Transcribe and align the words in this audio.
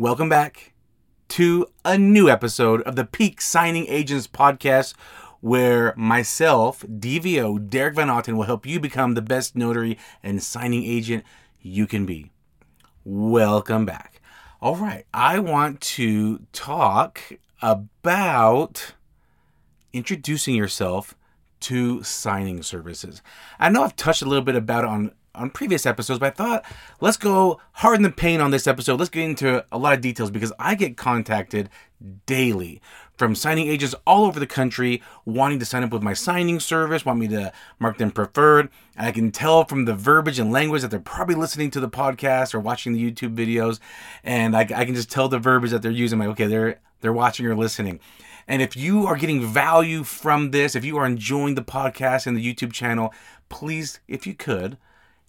Welcome 0.00 0.28
back 0.28 0.74
to 1.30 1.66
a 1.84 1.98
new 1.98 2.30
episode 2.30 2.82
of 2.82 2.94
the 2.94 3.04
Peak 3.04 3.40
Signing 3.40 3.84
Agents 3.88 4.28
podcast, 4.28 4.94
where 5.40 5.92
myself, 5.96 6.84
DVO, 6.88 7.68
Derek 7.68 7.96
Van 7.96 8.08
Otten, 8.08 8.36
will 8.36 8.44
help 8.44 8.64
you 8.64 8.78
become 8.78 9.14
the 9.14 9.22
best 9.22 9.56
notary 9.56 9.98
and 10.22 10.40
signing 10.40 10.84
agent 10.84 11.24
you 11.60 11.88
can 11.88 12.06
be. 12.06 12.30
Welcome 13.04 13.86
back. 13.86 14.22
All 14.62 14.76
right, 14.76 15.04
I 15.12 15.40
want 15.40 15.80
to 15.80 16.46
talk 16.52 17.20
about 17.60 18.94
introducing 19.92 20.54
yourself 20.54 21.16
to 21.58 22.04
signing 22.04 22.62
services. 22.62 23.20
I 23.58 23.68
know 23.68 23.82
I've 23.82 23.96
touched 23.96 24.22
a 24.22 24.26
little 24.26 24.44
bit 24.44 24.54
about 24.54 24.84
it 24.84 24.90
on 24.90 25.10
on 25.38 25.50
previous 25.50 25.86
episodes, 25.86 26.18
but 26.18 26.26
I 26.26 26.30
thought 26.30 26.64
let's 27.00 27.16
go 27.16 27.60
hard 27.72 27.96
in 27.96 28.02
the 28.02 28.10
paint 28.10 28.42
on 28.42 28.50
this 28.50 28.66
episode. 28.66 28.98
Let's 28.98 29.10
get 29.10 29.24
into 29.24 29.64
a 29.72 29.78
lot 29.78 29.94
of 29.94 30.00
details 30.00 30.30
because 30.30 30.52
I 30.58 30.74
get 30.74 30.96
contacted 30.96 31.70
daily 32.26 32.80
from 33.16 33.34
signing 33.34 33.66
agents 33.68 33.94
all 34.06 34.24
over 34.24 34.38
the 34.38 34.46
country 34.46 35.02
wanting 35.24 35.58
to 35.58 35.64
sign 35.64 35.82
up 35.82 35.90
with 35.90 36.02
my 36.02 36.14
signing 36.14 36.60
service, 36.60 37.04
want 37.04 37.18
me 37.18 37.26
to 37.28 37.52
mark 37.78 37.98
them 37.98 38.12
preferred. 38.12 38.68
And 38.96 39.06
I 39.06 39.12
can 39.12 39.32
tell 39.32 39.64
from 39.64 39.84
the 39.84 39.94
verbiage 39.94 40.38
and 40.38 40.52
language 40.52 40.82
that 40.82 40.90
they're 40.90 41.00
probably 41.00 41.34
listening 41.34 41.70
to 41.72 41.80
the 41.80 41.88
podcast 41.88 42.54
or 42.54 42.60
watching 42.60 42.92
the 42.92 43.12
YouTube 43.12 43.34
videos. 43.34 43.80
And 44.22 44.56
I, 44.56 44.60
I 44.60 44.84
can 44.84 44.94
just 44.94 45.10
tell 45.10 45.28
the 45.28 45.38
verbiage 45.38 45.72
that 45.72 45.82
they're 45.82 45.90
using. 45.90 46.18
Like, 46.18 46.28
okay, 46.28 46.46
they're 46.46 46.78
they're 47.00 47.12
watching 47.12 47.46
or 47.46 47.56
listening. 47.56 48.00
And 48.46 48.62
if 48.62 48.76
you 48.76 49.06
are 49.06 49.16
getting 49.16 49.44
value 49.46 50.04
from 50.04 50.52
this, 50.52 50.74
if 50.74 50.84
you 50.84 50.96
are 50.96 51.06
enjoying 51.06 51.54
the 51.54 51.62
podcast 51.62 52.26
and 52.26 52.36
the 52.36 52.54
YouTube 52.54 52.72
channel, 52.72 53.12
please, 53.50 54.00
if 54.08 54.26
you 54.26 54.34
could, 54.34 54.78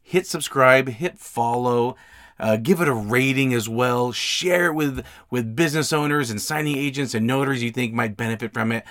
hit 0.09 0.25
subscribe, 0.25 0.89
hit 0.89 1.19
follow. 1.19 1.95
Uh, 2.39 2.57
give 2.57 2.81
it 2.81 2.87
a 2.87 2.93
rating 2.93 3.53
as 3.53 3.69
well. 3.69 4.11
Share 4.11 4.67
it 4.67 4.73
with 4.73 5.05
with 5.29 5.55
business 5.55 5.93
owners 5.93 6.31
and 6.31 6.41
signing 6.41 6.77
agents 6.77 7.13
and 7.13 7.27
notaries 7.27 7.61
you 7.61 7.69
think 7.69 7.93
might 7.93 8.17
benefit 8.17 8.51
from 8.51 8.71
it. 8.71 8.83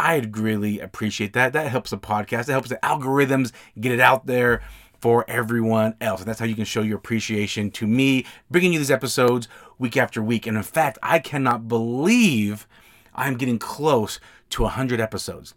I'd 0.00 0.36
really 0.36 0.80
appreciate 0.80 1.32
that. 1.34 1.52
That 1.52 1.68
helps 1.68 1.90
the 1.90 1.98
podcast. 1.98 2.48
It 2.48 2.52
helps 2.52 2.70
the 2.70 2.80
algorithms 2.82 3.52
get 3.78 3.92
it 3.92 4.00
out 4.00 4.26
there 4.26 4.62
for 5.00 5.24
everyone 5.28 5.94
else. 6.00 6.20
And 6.20 6.28
that's 6.28 6.40
how 6.40 6.46
you 6.46 6.56
can 6.56 6.64
show 6.64 6.82
your 6.82 6.96
appreciation 6.96 7.70
to 7.72 7.86
me, 7.86 8.26
bringing 8.50 8.72
you 8.72 8.80
these 8.80 8.90
episodes 8.90 9.46
week 9.78 9.96
after 9.96 10.20
week. 10.20 10.44
And 10.46 10.56
in 10.56 10.64
fact, 10.64 10.98
I 11.04 11.20
cannot 11.20 11.68
believe 11.68 12.66
I'm 13.14 13.36
getting 13.36 13.60
close 13.60 14.18
to 14.50 14.62
100 14.62 15.00
episodes. 15.00 15.54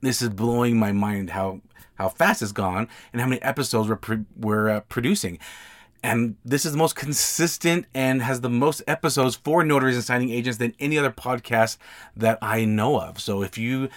This 0.00 0.20
is 0.20 0.30
blowing 0.30 0.76
my 0.76 0.90
mind 0.90 1.30
how 1.30 1.60
how 1.96 2.08
fast 2.08 2.42
it's 2.42 2.52
gone 2.52 2.88
and 3.12 3.20
how 3.20 3.28
many 3.28 3.40
episodes 3.42 3.88
we're, 3.88 3.96
pro- 3.96 4.24
we're 4.36 4.68
uh, 4.68 4.80
producing. 4.80 5.38
And 6.02 6.36
this 6.44 6.66
is 6.66 6.72
the 6.72 6.78
most 6.78 6.96
consistent 6.96 7.86
and 7.94 8.20
has 8.20 8.42
the 8.42 8.50
most 8.50 8.82
episodes 8.86 9.36
for 9.36 9.64
notaries 9.64 9.96
and 9.96 10.04
signing 10.04 10.30
agents 10.30 10.58
than 10.58 10.74
any 10.78 10.98
other 10.98 11.10
podcast 11.10 11.78
that 12.16 12.38
I 12.42 12.66
know 12.66 13.00
of. 13.00 13.20
So 13.20 13.42
if 13.42 13.56
you 13.56 13.88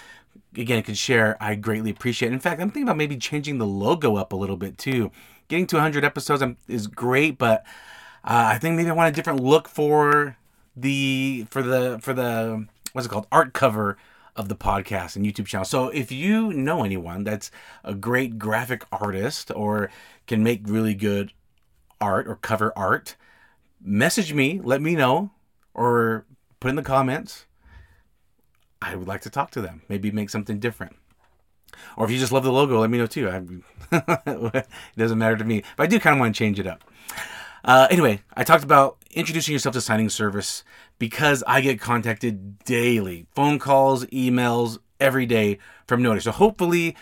again 0.55 0.83
could 0.83 0.97
share, 0.97 1.35
I 1.41 1.55
greatly 1.55 1.91
appreciate 1.91 2.31
it. 2.31 2.33
In 2.33 2.39
fact, 2.39 2.61
I'm 2.61 2.69
thinking 2.69 2.83
about 2.83 2.97
maybe 2.97 3.17
changing 3.17 3.57
the 3.57 3.65
logo 3.65 4.15
up 4.15 4.31
a 4.31 4.37
little 4.37 4.57
bit 4.57 4.77
too. 4.77 5.11
Getting 5.49 5.67
to 5.67 5.75
100 5.77 6.05
episodes 6.05 6.43
is 6.67 6.87
great, 6.87 7.37
but 7.37 7.63
uh, 8.23 8.51
I 8.53 8.57
think 8.57 8.75
maybe 8.75 8.89
I 8.89 8.93
want 8.93 9.09
a 9.09 9.15
different 9.15 9.41
look 9.41 9.67
for 9.67 10.37
the 10.75 11.45
for 11.49 11.61
the 11.61 11.99
for 12.01 12.13
the 12.13 12.67
what's 12.93 13.07
it 13.07 13.09
called 13.09 13.27
art 13.31 13.53
cover 13.53 13.97
of 14.37 14.49
the 14.49 14.55
podcast 14.55 15.15
and 15.15 15.25
YouTube 15.25 15.47
channel. 15.47 15.65
So 15.65 15.89
if 15.89 16.11
you 16.11 16.53
know 16.53 16.83
anyone 16.83 17.23
that's 17.23 17.51
a 17.83 17.93
great 17.93 18.37
graphic 18.37 18.85
artist 18.91 19.51
or 19.55 19.89
can 20.27 20.43
make 20.43 20.61
really 20.65 20.93
good 20.93 21.33
art 21.99 22.27
or 22.27 22.35
cover 22.35 22.71
art, 22.77 23.15
message 23.81 24.33
me, 24.33 24.61
let 24.63 24.81
me 24.81 24.95
know, 24.95 25.31
or 25.73 26.25
put 26.59 26.69
in 26.69 26.75
the 26.75 26.83
comments. 26.83 27.45
I 28.81 28.95
would 28.95 29.07
like 29.07 29.21
to 29.21 29.29
talk 29.29 29.51
to 29.51 29.61
them. 29.61 29.81
Maybe 29.89 30.11
make 30.11 30.29
something 30.29 30.59
different. 30.59 30.95
Or 31.95 32.05
if 32.05 32.11
you 32.11 32.19
just 32.19 32.31
love 32.31 32.43
the 32.43 32.51
logo, 32.51 32.79
let 32.79 32.89
me 32.89 32.97
know 32.97 33.07
too. 33.07 33.27
it 33.91 34.67
doesn't 34.95 35.17
matter 35.17 35.37
to 35.37 35.43
me. 35.43 35.63
But 35.75 35.83
I 35.83 35.87
do 35.87 35.99
kind 35.99 36.15
of 36.15 36.19
want 36.19 36.35
to 36.35 36.39
change 36.39 36.59
it 36.59 36.67
up. 36.67 36.83
Uh, 37.67 37.85
anyway, 37.91 38.21
I 38.33 38.45
talked 38.45 38.63
about 38.63 38.97
introducing 39.11 39.51
yourself 39.51 39.73
to 39.73 39.81
signing 39.81 40.09
service 40.09 40.63
because 40.99 41.43
I 41.45 41.59
get 41.59 41.81
contacted 41.81 42.59
daily, 42.59 43.27
phone 43.35 43.59
calls, 43.59 44.05
emails 44.05 44.77
every 45.01 45.25
day 45.25 45.59
from 45.85 46.01
notaries. 46.01 46.23
So 46.23 46.31
hopefully 46.31 46.95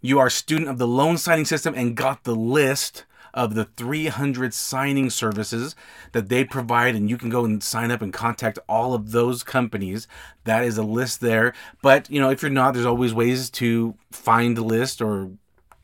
you 0.00 0.20
are 0.20 0.28
a 0.28 0.30
student 0.30 0.70
of 0.70 0.78
the 0.78 0.86
loan 0.86 1.18
signing 1.18 1.44
system 1.44 1.74
and 1.76 1.96
got 1.96 2.22
the 2.22 2.36
list 2.36 3.04
of 3.34 3.54
the 3.54 3.64
300 3.64 4.54
signing 4.54 5.10
services 5.10 5.74
that 6.12 6.28
they 6.28 6.44
provide 6.44 6.94
and 6.94 7.10
you 7.10 7.18
can 7.18 7.28
go 7.28 7.44
and 7.44 7.60
sign 7.60 7.90
up 7.90 8.00
and 8.00 8.12
contact 8.12 8.60
all 8.68 8.94
of 8.94 9.10
those 9.10 9.42
companies. 9.42 10.06
That 10.44 10.62
is 10.62 10.78
a 10.78 10.84
list 10.84 11.20
there. 11.20 11.52
But 11.82 12.08
you 12.10 12.20
know 12.20 12.30
if 12.30 12.42
you're 12.42 12.50
not 12.50 12.74
there's 12.74 12.86
always 12.86 13.12
ways 13.12 13.50
to 13.50 13.96
find 14.12 14.56
the 14.56 14.62
list 14.62 15.00
or 15.02 15.32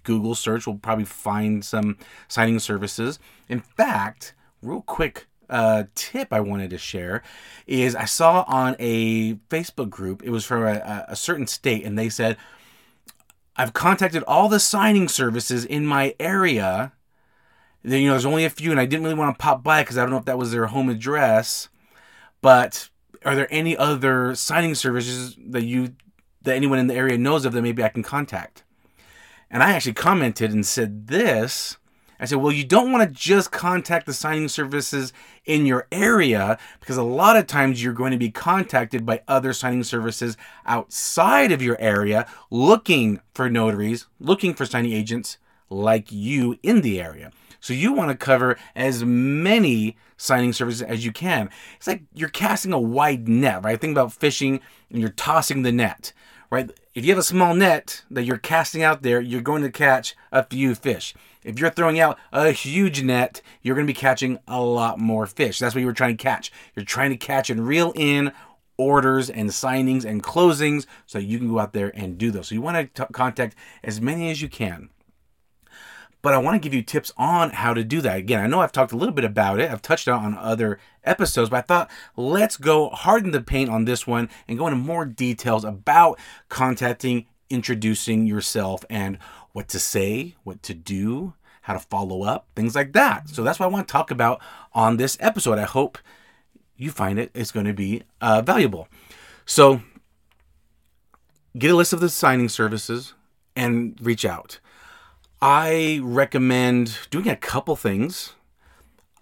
google 0.08 0.34
search 0.34 0.66
will 0.66 0.78
probably 0.78 1.04
find 1.04 1.64
some 1.64 1.96
signing 2.26 2.58
services 2.58 3.18
in 3.48 3.60
fact 3.60 4.34
real 4.62 4.82
quick 4.82 5.26
uh, 5.50 5.84
tip 5.94 6.32
I 6.32 6.40
wanted 6.40 6.70
to 6.70 6.78
share 6.78 7.22
is 7.66 7.96
I 7.96 8.04
saw 8.04 8.44
on 8.46 8.76
a 8.78 9.34
Facebook 9.50 9.90
group, 9.90 10.22
it 10.22 10.30
was 10.30 10.44
from 10.44 10.62
a, 10.62 11.06
a 11.08 11.16
certain 11.16 11.46
state, 11.46 11.84
and 11.84 11.98
they 11.98 12.08
said, 12.08 12.36
I've 13.56 13.72
contacted 13.72 14.22
all 14.24 14.48
the 14.48 14.60
signing 14.60 15.08
services 15.08 15.64
in 15.64 15.86
my 15.86 16.14
area. 16.20 16.92
Then, 17.82 18.02
You 18.02 18.08
know, 18.08 18.12
there's 18.12 18.26
only 18.26 18.44
a 18.44 18.50
few, 18.50 18.70
and 18.70 18.78
I 18.78 18.86
didn't 18.86 19.02
really 19.02 19.18
want 19.18 19.36
to 19.36 19.42
pop 19.42 19.64
by 19.64 19.82
because 19.82 19.98
I 19.98 20.02
don't 20.02 20.10
know 20.10 20.18
if 20.18 20.26
that 20.26 20.38
was 20.38 20.52
their 20.52 20.66
home 20.66 20.88
address. 20.88 21.68
But 22.40 22.88
are 23.24 23.34
there 23.34 23.48
any 23.50 23.76
other 23.76 24.34
signing 24.36 24.76
services 24.76 25.36
that 25.48 25.64
you 25.64 25.94
that 26.42 26.54
anyone 26.54 26.78
in 26.78 26.86
the 26.86 26.94
area 26.94 27.18
knows 27.18 27.44
of 27.44 27.52
that 27.52 27.62
maybe 27.62 27.82
I 27.82 27.88
can 27.88 28.04
contact? 28.04 28.62
And 29.50 29.62
I 29.62 29.72
actually 29.72 29.94
commented 29.94 30.52
and 30.52 30.64
said 30.64 31.08
this 31.08 31.78
I 32.20 32.24
said, 32.24 32.38
well, 32.38 32.52
you 32.52 32.64
don't 32.64 32.90
want 32.90 33.08
to 33.08 33.14
just 33.14 33.52
contact 33.52 34.06
the 34.06 34.12
signing 34.12 34.48
services 34.48 35.12
in 35.44 35.66
your 35.66 35.86
area 35.92 36.58
because 36.80 36.96
a 36.96 37.02
lot 37.02 37.36
of 37.36 37.46
times 37.46 37.82
you're 37.82 37.92
going 37.92 38.10
to 38.10 38.18
be 38.18 38.30
contacted 38.30 39.06
by 39.06 39.22
other 39.28 39.52
signing 39.52 39.84
services 39.84 40.36
outside 40.66 41.52
of 41.52 41.62
your 41.62 41.80
area 41.80 42.26
looking 42.50 43.20
for 43.34 43.48
notaries, 43.48 44.06
looking 44.18 44.52
for 44.52 44.66
signing 44.66 44.92
agents 44.92 45.38
like 45.70 46.10
you 46.10 46.58
in 46.62 46.80
the 46.80 47.00
area. 47.00 47.30
So 47.60 47.72
you 47.72 47.92
want 47.92 48.10
to 48.10 48.16
cover 48.16 48.56
as 48.74 49.04
many 49.04 49.96
signing 50.16 50.52
services 50.52 50.82
as 50.82 51.04
you 51.04 51.12
can. 51.12 51.50
It's 51.76 51.86
like 51.86 52.02
you're 52.14 52.28
casting 52.28 52.72
a 52.72 52.80
wide 52.80 53.28
net, 53.28 53.64
right? 53.64 53.80
Think 53.80 53.92
about 53.92 54.12
fishing 54.12 54.60
and 54.90 55.00
you're 55.00 55.10
tossing 55.10 55.62
the 55.62 55.72
net, 55.72 56.12
right? 56.50 56.70
If 56.94 57.04
you 57.04 57.10
have 57.10 57.18
a 57.18 57.22
small 57.22 57.54
net 57.54 58.02
that 58.10 58.24
you're 58.24 58.38
casting 58.38 58.82
out 58.82 59.02
there, 59.02 59.20
you're 59.20 59.40
going 59.40 59.62
to 59.62 59.70
catch 59.70 60.16
a 60.32 60.44
few 60.44 60.74
fish. 60.74 61.14
If 61.44 61.58
you're 61.58 61.70
throwing 61.70 62.00
out 62.00 62.18
a 62.32 62.50
huge 62.50 63.02
net, 63.02 63.40
you're 63.62 63.74
going 63.74 63.86
to 63.86 63.92
be 63.92 63.98
catching 63.98 64.38
a 64.48 64.60
lot 64.60 64.98
more 64.98 65.26
fish. 65.26 65.58
That's 65.58 65.74
what 65.74 65.80
you 65.80 65.86
were 65.86 65.92
trying 65.92 66.16
to 66.16 66.22
catch. 66.22 66.50
You're 66.74 66.84
trying 66.84 67.10
to 67.10 67.16
catch 67.16 67.50
and 67.50 67.66
reel 67.66 67.92
in 67.94 68.32
orders 68.76 69.28
and 69.28 69.50
signings 69.50 70.04
and 70.04 70.22
closings 70.22 70.86
so 71.06 71.18
you 71.18 71.38
can 71.38 71.48
go 71.48 71.58
out 71.58 71.72
there 71.72 71.92
and 71.94 72.18
do 72.18 72.30
those. 72.30 72.48
So 72.48 72.54
you 72.54 72.62
want 72.62 72.94
to 72.94 73.04
t- 73.04 73.12
contact 73.12 73.54
as 73.82 74.00
many 74.00 74.30
as 74.30 74.40
you 74.40 74.48
can. 74.48 74.88
But 76.20 76.34
I 76.34 76.38
want 76.38 76.56
to 76.56 76.66
give 76.66 76.74
you 76.74 76.82
tips 76.82 77.12
on 77.16 77.50
how 77.50 77.74
to 77.74 77.84
do 77.84 78.00
that. 78.00 78.18
Again, 78.18 78.40
I 78.40 78.48
know 78.48 78.60
I've 78.60 78.72
talked 78.72 78.92
a 78.92 78.96
little 78.96 79.14
bit 79.14 79.24
about 79.24 79.60
it. 79.60 79.70
I've 79.70 79.82
touched 79.82 80.08
on 80.08 80.36
other 80.36 80.80
episodes, 81.04 81.48
but 81.48 81.58
I 81.58 81.60
thought 81.62 81.90
let's 82.16 82.56
go 82.56 82.90
harden 82.90 83.30
the 83.30 83.40
paint 83.40 83.70
on 83.70 83.84
this 83.84 84.06
one 84.06 84.28
and 84.48 84.58
go 84.58 84.66
into 84.66 84.78
more 84.78 85.04
details 85.04 85.64
about 85.64 86.18
contacting, 86.48 87.26
introducing 87.50 88.26
yourself, 88.26 88.84
and 88.90 89.18
what 89.52 89.68
to 89.68 89.78
say, 89.78 90.34
what 90.42 90.62
to 90.64 90.74
do, 90.74 91.34
how 91.62 91.74
to 91.74 91.80
follow 91.80 92.24
up, 92.24 92.48
things 92.56 92.74
like 92.74 92.92
that. 92.94 93.28
So 93.28 93.44
that's 93.44 93.60
what 93.60 93.66
I 93.66 93.70
want 93.70 93.86
to 93.86 93.92
talk 93.92 94.10
about 94.10 94.40
on 94.72 94.96
this 94.96 95.16
episode. 95.20 95.58
I 95.58 95.64
hope 95.64 95.98
you 96.76 96.90
find 96.90 97.18
it 97.18 97.30
is 97.34 97.52
going 97.52 97.66
to 97.66 97.74
be 97.74 98.02
uh, 98.20 98.42
valuable. 98.42 98.88
So 99.46 99.82
get 101.56 101.70
a 101.70 101.76
list 101.76 101.92
of 101.92 102.00
the 102.00 102.08
signing 102.08 102.48
services 102.48 103.14
and 103.54 103.98
reach 104.00 104.24
out. 104.24 104.60
I 105.40 106.00
recommend 106.02 106.98
doing 107.10 107.28
a 107.28 107.36
couple 107.36 107.76
things. 107.76 108.34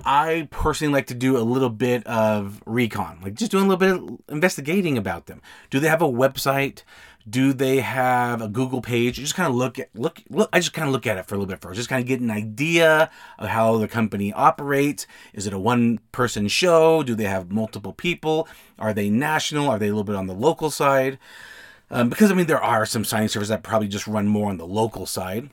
I 0.04 0.48
personally 0.50 0.92
like 0.92 1.06
to 1.08 1.14
do 1.14 1.36
a 1.36 1.40
little 1.40 1.70
bit 1.70 2.06
of 2.06 2.62
recon, 2.64 3.18
like 3.22 3.34
just 3.34 3.50
doing 3.50 3.64
a 3.64 3.68
little 3.68 3.78
bit 3.78 4.12
of 4.12 4.34
investigating 4.34 4.96
about 4.96 5.26
them. 5.26 5.42
Do 5.70 5.80
they 5.80 5.88
have 5.88 6.02
a 6.02 6.08
website? 6.08 6.84
Do 7.28 7.52
they 7.52 7.80
have 7.80 8.40
a 8.40 8.48
Google 8.48 8.80
page? 8.80 9.16
Just 9.16 9.34
kind 9.34 9.48
of 9.48 9.54
look 9.54 9.78
at 9.78 9.88
look 9.94 10.22
look. 10.30 10.48
I 10.52 10.60
just 10.60 10.72
kind 10.72 10.86
of 10.86 10.92
look 10.92 11.06
at 11.06 11.18
it 11.18 11.26
for 11.26 11.34
a 11.34 11.38
little 11.38 11.52
bit 11.52 11.60
first, 11.60 11.76
just 11.76 11.88
kind 11.88 12.00
of 12.00 12.06
get 12.06 12.20
an 12.20 12.30
idea 12.30 13.10
of 13.38 13.48
how 13.48 13.78
the 13.78 13.88
company 13.88 14.32
operates. 14.32 15.06
Is 15.34 15.46
it 15.46 15.52
a 15.52 15.58
one 15.58 15.98
person 16.12 16.46
show? 16.48 17.02
Do 17.02 17.14
they 17.14 17.24
have 17.24 17.50
multiple 17.50 17.92
people? 17.92 18.48
Are 18.78 18.94
they 18.94 19.10
national? 19.10 19.68
Are 19.68 19.78
they 19.78 19.88
a 19.88 19.90
little 19.90 20.04
bit 20.04 20.16
on 20.16 20.28
the 20.28 20.34
local 20.34 20.70
side? 20.70 21.18
Um, 21.90 22.08
because 22.08 22.30
I 22.30 22.34
mean, 22.34 22.46
there 22.46 22.62
are 22.62 22.84
some 22.86 23.04
signing 23.04 23.28
services 23.28 23.48
that 23.48 23.62
probably 23.62 23.88
just 23.88 24.06
run 24.06 24.26
more 24.26 24.50
on 24.50 24.56
the 24.58 24.66
local 24.66 25.06
side, 25.06 25.50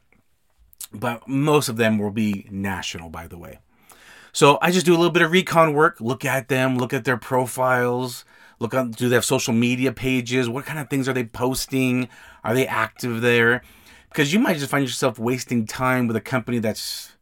but 0.94 1.28
most 1.28 1.70
of 1.70 1.78
them 1.78 1.98
will 1.98 2.12
be 2.12 2.48
national. 2.52 3.10
By 3.10 3.28
the 3.28 3.38
way, 3.38 3.60
So 4.32 4.58
I 4.62 4.72
just 4.72 4.86
do 4.86 4.94
a 4.94 4.98
little 4.98 5.12
bit 5.12 5.22
of 5.22 5.32
recon 5.32 5.74
work, 5.74 6.02
look 6.02 6.26
at 6.26 6.48
them, 6.48 6.78
look 6.78 6.94
at 6.94 7.06
their 7.06 7.18
profiles, 7.18 8.26
look 8.60 8.74
on 8.74 8.92
do 8.92 9.10
they 9.10 9.16
have 9.16 9.26
social 9.26 9.54
media 9.54 9.92
pages? 9.92 10.50
What 10.50 10.66
kind 10.66 10.80
of 10.80 10.90
things 10.90 11.08
are 11.08 11.14
they 11.14 11.24
posting? 11.26 12.10
Are 12.44 12.54
they 12.56 12.68
active 12.68 13.22
there? 13.22 13.62
Because 14.10 14.34
you 14.34 14.40
might 14.40 14.58
just 14.58 14.72
find 14.72 14.84
yourself 14.84 15.20
wasting 15.20 15.66
time 15.66 16.08
with 16.08 16.16
a 16.16 16.22
company 16.22 16.60
that's 16.60 17.14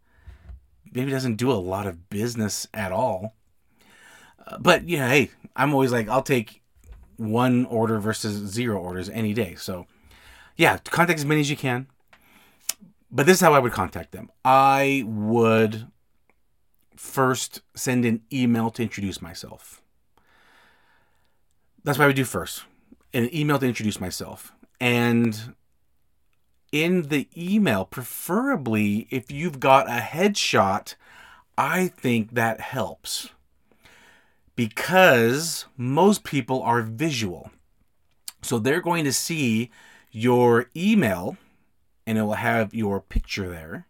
maybe 0.93 1.11
doesn't 1.11 1.35
do 1.35 1.51
a 1.51 1.53
lot 1.53 1.87
of 1.87 2.09
business 2.09 2.67
at 2.73 2.91
all. 2.91 3.35
Uh, 4.45 4.57
but 4.59 4.87
yeah, 4.87 5.07
hey, 5.07 5.31
I'm 5.55 5.73
always 5.73 5.91
like 5.91 6.09
I'll 6.09 6.23
take 6.23 6.61
one 7.17 7.65
order 7.65 7.99
versus 7.99 8.51
zero 8.51 8.77
orders 8.77 9.09
any 9.09 9.33
day. 9.33 9.55
So 9.55 9.85
yeah, 10.57 10.77
contact 10.77 11.19
as 11.19 11.25
many 11.25 11.41
as 11.41 11.49
you 11.49 11.57
can. 11.57 11.87
But 13.11 13.25
this 13.25 13.37
is 13.37 13.41
how 13.41 13.53
I 13.53 13.59
would 13.59 13.73
contact 13.73 14.11
them. 14.13 14.31
I 14.45 15.03
would 15.05 15.87
first 16.95 17.61
send 17.75 18.05
an 18.05 18.21
email 18.31 18.69
to 18.71 18.83
introduce 18.83 19.21
myself. 19.21 19.81
That's 21.83 21.97
what 21.97 22.05
I 22.05 22.07
would 22.07 22.15
do 22.15 22.23
first. 22.23 22.63
An 23.13 23.33
email 23.35 23.59
to 23.59 23.65
introduce 23.65 23.99
myself. 23.99 24.53
And 24.79 25.55
in 26.71 27.09
the 27.09 27.27
email, 27.35 27.83
preferably 27.83 29.07
if 29.09 29.29
you've 29.29 29.59
got 29.59 29.87
a 29.87 29.99
headshot, 29.99 30.95
I 31.57 31.87
think 31.87 32.33
that 32.35 32.61
helps. 32.61 33.29
Because 34.55 35.65
most 35.75 36.23
people 36.23 36.61
are 36.61 36.81
visual. 36.81 37.51
So 38.41 38.57
they're 38.57 38.81
going 38.81 39.03
to 39.03 39.13
see 39.13 39.69
your 40.11 40.69
email 40.75 41.37
and 42.05 42.17
it 42.17 42.23
will 42.23 42.33
have 42.33 42.73
your 42.73 43.01
picture 43.01 43.49
there. 43.49 43.87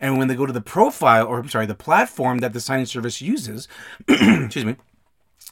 And 0.00 0.16
when 0.16 0.28
they 0.28 0.34
go 0.34 0.46
to 0.46 0.52
the 0.52 0.60
profile, 0.60 1.26
or 1.26 1.38
I'm 1.38 1.48
sorry, 1.48 1.66
the 1.66 1.74
platform 1.74 2.38
that 2.38 2.52
the 2.52 2.60
signing 2.60 2.86
service 2.86 3.20
uses, 3.20 3.68
excuse 4.08 4.64
me, 4.64 4.76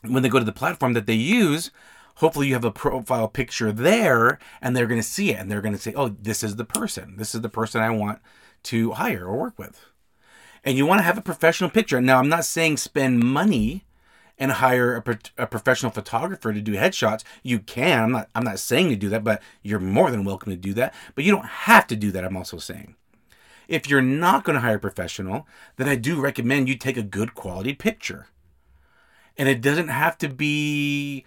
when 0.03 0.23
they 0.23 0.29
go 0.29 0.39
to 0.39 0.45
the 0.45 0.53
platform 0.53 0.95
that 0.95 1.07
they 1.07 1.15
use, 1.15 1.71
hopefully 2.17 2.49
you 2.49 2.55
have 2.55 2.65
a 2.65 2.71
profile 2.71 3.29
picture 3.29 3.73
there 3.73 4.39
and 4.63 4.75
they're 4.75 4.87
going 4.87 5.01
to 5.01 5.07
see 5.07 5.31
it 5.31 5.39
and 5.39 5.51
they're 5.51 5.61
going 5.61 5.75
to 5.75 5.81
say, 5.81 5.93
oh, 5.95 6.09
this 6.09 6.43
is 6.43 6.57
the 6.57 6.65
person. 6.65 7.17
This 7.17 7.35
is 7.35 7.43
the 7.43 7.49
person 7.49 7.81
I 7.81 7.91
want 7.91 8.21
to 8.65 8.93
hire 8.93 9.27
or 9.27 9.37
work 9.37 9.59
with. 9.59 9.87
And 10.65 10.77
you 10.77 10.87
want 10.87 11.01
to 11.01 11.05
have 11.05 11.19
a 11.19 11.23
professional 11.23 11.71
picture. 11.71 12.01
Now, 12.01 12.19
I'm 12.19 12.29
not 12.29 12.45
saying 12.45 12.79
spend 12.79 13.21
money 13.21 13.85
and 14.39 14.53
hire 14.53 14.95
a, 14.95 15.03
pro- 15.03 15.17
a, 15.37 15.47
professional 15.47 15.91
photographer 15.91 16.53
to 16.53 16.61
do 16.61 16.75
headshots. 16.75 17.25
You 17.43 17.59
can. 17.59 18.03
I'm 18.05 18.13
not. 18.13 18.29
I'm 18.35 18.45
not 18.45 18.59
saying 18.59 18.89
to 18.91 18.97
do 18.97 19.09
that, 19.09 19.25
but 19.25 19.43
you're 19.63 19.81
more 19.81 20.11
than 20.11 20.25
welcome 20.25 20.53
to 20.53 20.57
do 20.57 20.73
that. 20.75 20.95
But 21.15 21.25
you 21.25 21.33
don't 21.33 21.47
have 21.47 21.87
to 21.89 21.97
do 21.97 22.11
that. 22.13 22.25
I'm 22.25 22.37
also 22.37 22.59
saying. 22.59 22.95
If 23.67 23.89
you're 23.89 24.01
not 24.01 24.45
going 24.45 24.55
to 24.55 24.61
hire 24.61 24.77
a 24.77 24.81
professional, 24.81 25.47
then 25.77 25.89
I 25.89 25.97
do 25.97 26.21
recommend 26.21 26.69
you 26.69 26.77
take 26.77 26.97
a 26.97 27.03
good 27.03 27.35
quality 27.35 27.75
picture. 27.75 28.29
And 29.37 29.49
it 29.49 29.61
doesn't 29.61 29.89
have 29.89 30.17
to 30.19 30.29
be 30.29 31.27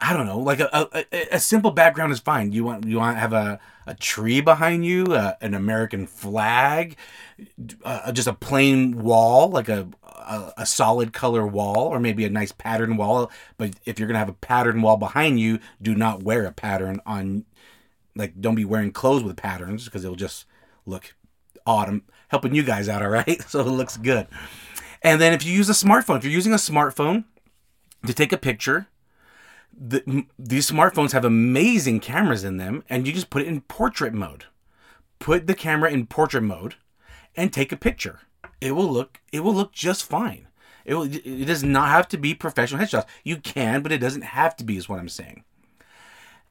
I 0.00 0.14
don't 0.14 0.26
know, 0.26 0.38
like 0.38 0.60
a, 0.60 0.88
a, 1.12 1.34
a, 1.36 1.40
simple 1.40 1.72
background 1.72 2.10
is 2.10 2.20
fine. 2.20 2.52
You 2.52 2.64
want 2.64 2.86
you 2.86 2.98
want 2.98 3.16
to 3.16 3.20
have 3.20 3.34
a, 3.34 3.60
a 3.86 3.94
tree 3.94 4.40
behind 4.40 4.84
you, 4.84 5.04
uh, 5.04 5.34
an 5.42 5.52
American 5.52 6.06
flag, 6.06 6.96
uh, 7.84 8.10
just 8.12 8.26
a 8.26 8.32
plain 8.32 9.02
wall, 9.02 9.50
like 9.50 9.68
a, 9.68 9.88
a, 10.20 10.52
a 10.58 10.66
solid 10.66 11.12
color 11.12 11.46
wall, 11.46 11.88
or 11.88 12.00
maybe 12.00 12.24
a 12.24 12.30
nice 12.30 12.52
pattern 12.52 12.96
wall. 12.96 13.30
But 13.58 13.74
if 13.84 13.98
you're 13.98 14.08
gonna 14.08 14.18
have 14.18 14.28
a 14.28 14.34
pattern 14.34 14.82
wall 14.82 14.96
behind 14.96 15.40
you, 15.40 15.58
do 15.80 15.94
not 15.94 16.22
wear 16.22 16.44
a 16.44 16.52
pattern 16.52 17.00
on. 17.06 17.44
Like, 18.16 18.40
don't 18.40 18.56
be 18.56 18.64
wearing 18.64 18.92
clothes 18.92 19.22
with 19.22 19.36
patterns 19.36 19.84
because 19.84 20.04
it'll 20.04 20.16
just 20.16 20.44
look 20.84 21.14
odd. 21.66 22.00
Helping 22.28 22.54
you 22.54 22.62
guys 22.62 22.88
out, 22.88 23.02
all 23.02 23.08
right? 23.08 23.42
So 23.42 23.60
it 23.60 23.66
looks 23.66 23.96
good. 23.96 24.26
And 25.02 25.20
then 25.20 25.32
if 25.32 25.44
you 25.44 25.52
use 25.52 25.70
a 25.70 25.72
smartphone, 25.72 26.18
if 26.18 26.24
you're 26.24 26.32
using 26.32 26.52
a 26.52 26.56
smartphone 26.56 27.24
to 28.06 28.12
take 28.12 28.32
a 28.32 28.36
picture 28.36 28.88
the, 29.80 30.26
these 30.38 30.70
smartphones 30.70 31.12
have 31.12 31.24
amazing 31.24 32.00
cameras 32.00 32.44
in 32.44 32.58
them, 32.58 32.84
and 32.88 33.06
you 33.06 33.12
just 33.12 33.30
put 33.30 33.42
it 33.42 33.48
in 33.48 33.62
portrait 33.62 34.12
mode. 34.12 34.44
Put 35.18 35.46
the 35.46 35.54
camera 35.54 35.90
in 35.90 36.06
portrait 36.06 36.42
mode, 36.42 36.74
and 37.36 37.52
take 37.52 37.72
a 37.72 37.76
picture. 37.76 38.20
It 38.60 38.72
will 38.72 38.90
look 38.90 39.20
it 39.32 39.40
will 39.40 39.54
look 39.54 39.72
just 39.72 40.04
fine. 40.04 40.48
It 40.84 40.94
will, 40.94 41.04
it 41.04 41.44
does 41.46 41.62
not 41.62 41.88
have 41.88 42.08
to 42.08 42.18
be 42.18 42.34
professional 42.34 42.82
headshots. 42.82 43.06
You 43.22 43.36
can, 43.36 43.82
but 43.82 43.92
it 43.92 43.98
doesn't 43.98 44.22
have 44.22 44.56
to 44.56 44.64
be. 44.64 44.76
Is 44.76 44.88
what 44.88 44.98
I'm 44.98 45.08
saying. 45.08 45.44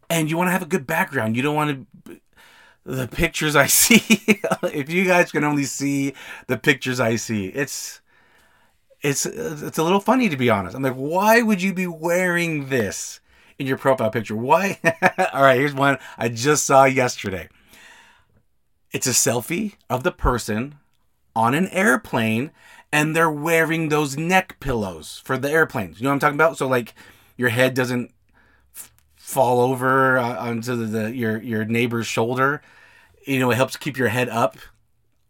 And 0.09 0.29
you 0.29 0.37
want 0.37 0.47
to 0.47 0.53
have 0.53 0.61
a 0.61 0.67
good 0.67 0.87
background. 0.87 1.35
You 1.35 1.41
don't 1.41 1.55
want 1.55 1.87
to 2.05 2.19
the 2.85 3.07
pictures 3.07 3.55
I 3.55 3.65
see. 3.67 4.01
if 4.63 4.89
you 4.89 5.05
guys 5.05 5.31
can 5.31 5.43
only 5.43 5.65
see 5.65 6.13
the 6.47 6.57
pictures 6.57 6.99
I 6.99 7.15
see, 7.15 7.47
it's 7.47 8.01
it's 9.01 9.25
it's 9.25 9.77
a 9.77 9.83
little 9.83 9.99
funny 9.99 10.29
to 10.29 10.37
be 10.37 10.49
honest. 10.49 10.75
I'm 10.75 10.83
like, 10.83 10.95
why 10.95 11.41
would 11.41 11.61
you 11.61 11.73
be 11.73 11.87
wearing 11.87 12.69
this 12.69 13.19
in 13.57 13.67
your 13.67 13.77
profile 13.77 14.09
picture? 14.09 14.35
Why? 14.35 14.79
All 15.33 15.43
right, 15.43 15.59
here's 15.59 15.73
one 15.73 15.97
I 16.17 16.29
just 16.29 16.65
saw 16.65 16.85
yesterday. 16.85 17.49
It's 18.91 19.07
a 19.07 19.11
selfie 19.11 19.75
of 19.89 20.03
the 20.03 20.11
person 20.11 20.78
on 21.39 21.53
an 21.53 21.69
airplane 21.69 22.51
and 22.91 23.15
they're 23.15 23.31
wearing 23.31 23.87
those 23.87 24.17
neck 24.17 24.59
pillows 24.59 25.21
for 25.23 25.37
the 25.37 25.49
airplanes. 25.49 25.99
You 25.99 26.03
know 26.03 26.09
what 26.09 26.15
I'm 26.15 26.19
talking 26.19 26.35
about? 26.35 26.57
So 26.57 26.67
like 26.67 26.93
your 27.37 27.47
head 27.47 27.73
doesn't 27.73 28.11
f- 28.75 28.91
fall 29.15 29.61
over 29.61 30.17
uh, 30.17 30.37
onto 30.37 30.75
the, 30.75 30.85
the 30.85 31.15
your 31.15 31.41
your 31.41 31.63
neighbor's 31.63 32.07
shoulder. 32.07 32.61
You 33.25 33.39
know, 33.39 33.51
it 33.51 33.55
helps 33.55 33.77
keep 33.77 33.97
your 33.97 34.09
head 34.09 34.27
up 34.27 34.57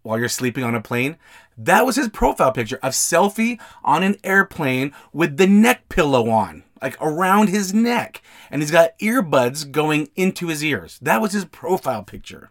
while 0.01 0.17
you're 0.17 0.29
sleeping 0.29 0.63
on 0.63 0.73
a 0.73 0.81
plane. 0.81 1.17
That 1.55 1.85
was 1.85 1.95
his 1.95 2.09
profile 2.09 2.53
picture 2.53 2.79
of 2.81 2.93
selfie 2.93 3.59
on 3.83 4.01
an 4.01 4.15
airplane 4.23 4.93
with 5.13 5.37
the 5.37 5.47
neck 5.47 5.89
pillow 5.89 6.29
on, 6.29 6.63
like 6.81 6.97
around 6.99 7.49
his 7.49 7.71
neck. 7.71 8.23
And 8.49 8.63
he's 8.63 8.71
got 8.71 8.97
earbuds 8.99 9.69
going 9.69 10.09
into 10.15 10.47
his 10.47 10.63
ears. 10.63 10.97
That 11.03 11.21
was 11.21 11.33
his 11.33 11.45
profile 11.45 12.01
picture. 12.01 12.49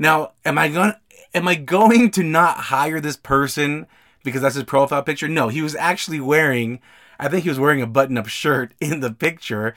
Now, 0.00 0.32
am 0.46 0.56
I 0.56 0.68
going 0.68 0.94
am 1.34 1.46
I 1.46 1.56
going 1.56 2.10
to 2.12 2.22
not 2.22 2.56
hire 2.56 3.00
this 3.00 3.18
person 3.18 3.86
because 4.24 4.40
that's 4.40 4.54
his 4.54 4.64
profile 4.64 5.02
picture? 5.02 5.28
No, 5.28 5.48
he 5.48 5.60
was 5.60 5.76
actually 5.76 6.20
wearing 6.20 6.80
I 7.18 7.28
think 7.28 7.42
he 7.42 7.50
was 7.50 7.60
wearing 7.60 7.82
a 7.82 7.86
button-up 7.86 8.26
shirt 8.26 8.72
in 8.80 9.00
the 9.00 9.12
picture. 9.12 9.76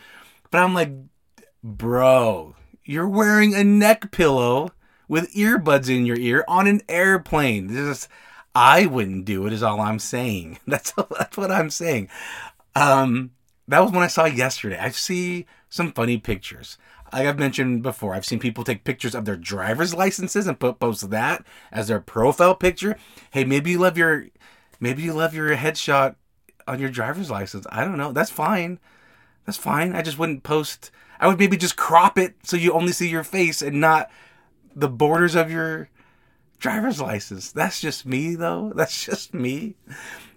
But 0.50 0.64
I'm 0.64 0.74
like, 0.74 0.92
"Bro, 1.62 2.56
you're 2.86 3.08
wearing 3.08 3.54
a 3.54 3.66
neck 3.66 4.12
pillow 4.12 4.70
with 5.10 5.34
earbuds 5.34 5.90
in 5.90 6.06
your 6.06 6.18
ear 6.18 6.46
on 6.48 6.68
an 6.68 6.82
airplane. 6.88 7.68
This 7.68 7.78
is, 7.78 8.10
I 8.56 8.86
wouldn't 8.86 9.26
do 9.26 9.46
it. 9.46 9.52
Is 9.52 9.62
all 9.62 9.82
I'm 9.82 10.00
saying. 10.00 10.60
That's 10.68 10.94
that's 11.20 11.36
what 11.36 11.52
I'm 11.52 11.70
saying. 11.70 12.08
Um, 12.78 13.32
that 13.68 13.82
was 13.82 13.92
when 13.92 14.04
I 14.04 14.08
saw 14.08 14.24
yesterday. 14.24 14.80
I 14.80 14.90
see 14.92 15.48
some 15.70 15.92
funny 15.92 16.18
pictures. 16.18 16.78
Like 17.14 17.28
I've 17.28 17.40
mentioned 17.40 17.84
before, 17.84 18.16
I've 18.16 18.26
seen 18.26 18.40
people 18.40 18.64
take 18.64 18.84
pictures 18.84 19.14
of 19.14 19.26
their 19.26 19.36
driver's 19.36 19.94
licenses 19.94 20.48
and 20.48 20.60
put 20.60 20.80
post 20.80 21.12
that 21.12 21.46
as 21.72 21.88
their 21.88 22.00
profile 22.00 22.56
picture. 22.56 22.98
Hey, 23.32 23.44
maybe 23.44 23.72
you 23.72 23.78
love 23.80 23.98
your, 23.98 24.28
maybe 24.80 25.04
you 25.04 25.14
love 25.14 25.36
your 25.36 25.56
headshot 25.56 26.16
on 26.68 26.80
your 26.80 26.90
driver's 26.90 27.30
license. 27.30 27.68
I 27.70 27.86
don't 27.86 27.98
know. 27.98 28.12
That's 28.12 28.32
fine. 28.32 28.80
That's 29.46 29.58
fine. 29.58 29.96
I 29.96 30.02
just 30.02 30.18
wouldn't 30.18 30.42
post. 30.42 30.90
I 31.20 31.28
would 31.28 31.38
maybe 31.38 31.56
just 31.56 31.76
crop 31.76 32.18
it 32.18 32.36
so 32.44 32.58
you 32.58 32.72
only 32.74 32.92
see 32.94 33.10
your 33.10 33.24
face 33.24 33.62
and 33.62 33.80
not 33.80 34.10
the 34.76 34.90
borders 34.90 35.36
of 35.36 35.52
your 35.52 35.90
driver's 36.58 37.00
license. 37.00 37.52
That's 37.52 37.80
just 37.80 38.06
me, 38.08 38.36
though. 38.36 38.72
That's 38.76 39.06
just 39.06 39.36
me. 39.36 39.76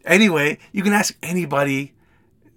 Anyway, 0.05 0.59
you 0.73 0.83
can 0.83 0.93
ask 0.93 1.17
anybody 1.23 1.95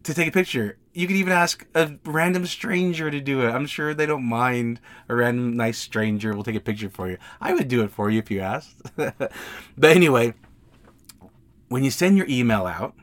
to 0.04 0.14
take 0.14 0.28
a 0.28 0.32
picture. 0.32 0.78
You 0.94 1.08
could 1.08 1.16
even 1.16 1.34
ask 1.34 1.66
a 1.76 1.92
random 2.04 2.46
stranger 2.46 3.12
to 3.12 3.22
do 3.22 3.42
it. 3.42 3.52
I'm 3.52 3.68
sure 3.68 3.94
they 3.94 4.06
don't 4.06 4.28
mind. 4.28 4.80
A 5.08 5.16
random 5.16 5.56
nice 5.56 5.78
stranger 5.78 6.36
will 6.36 6.44
take 6.44 6.56
a 6.56 6.60
picture 6.60 6.90
for 6.90 7.10
you. 7.10 7.18
I 7.40 7.54
would 7.54 7.68
do 7.68 7.84
it 7.84 7.92
for 7.92 8.10
you 8.10 8.20
if 8.20 8.32
you 8.32 8.40
asked. 8.40 8.82
but 8.96 9.32
anyway, 9.84 10.34
when 11.68 11.84
you 11.84 11.92
send 11.92 12.18
your 12.18 12.28
email 12.28 12.66
out, 12.66 12.96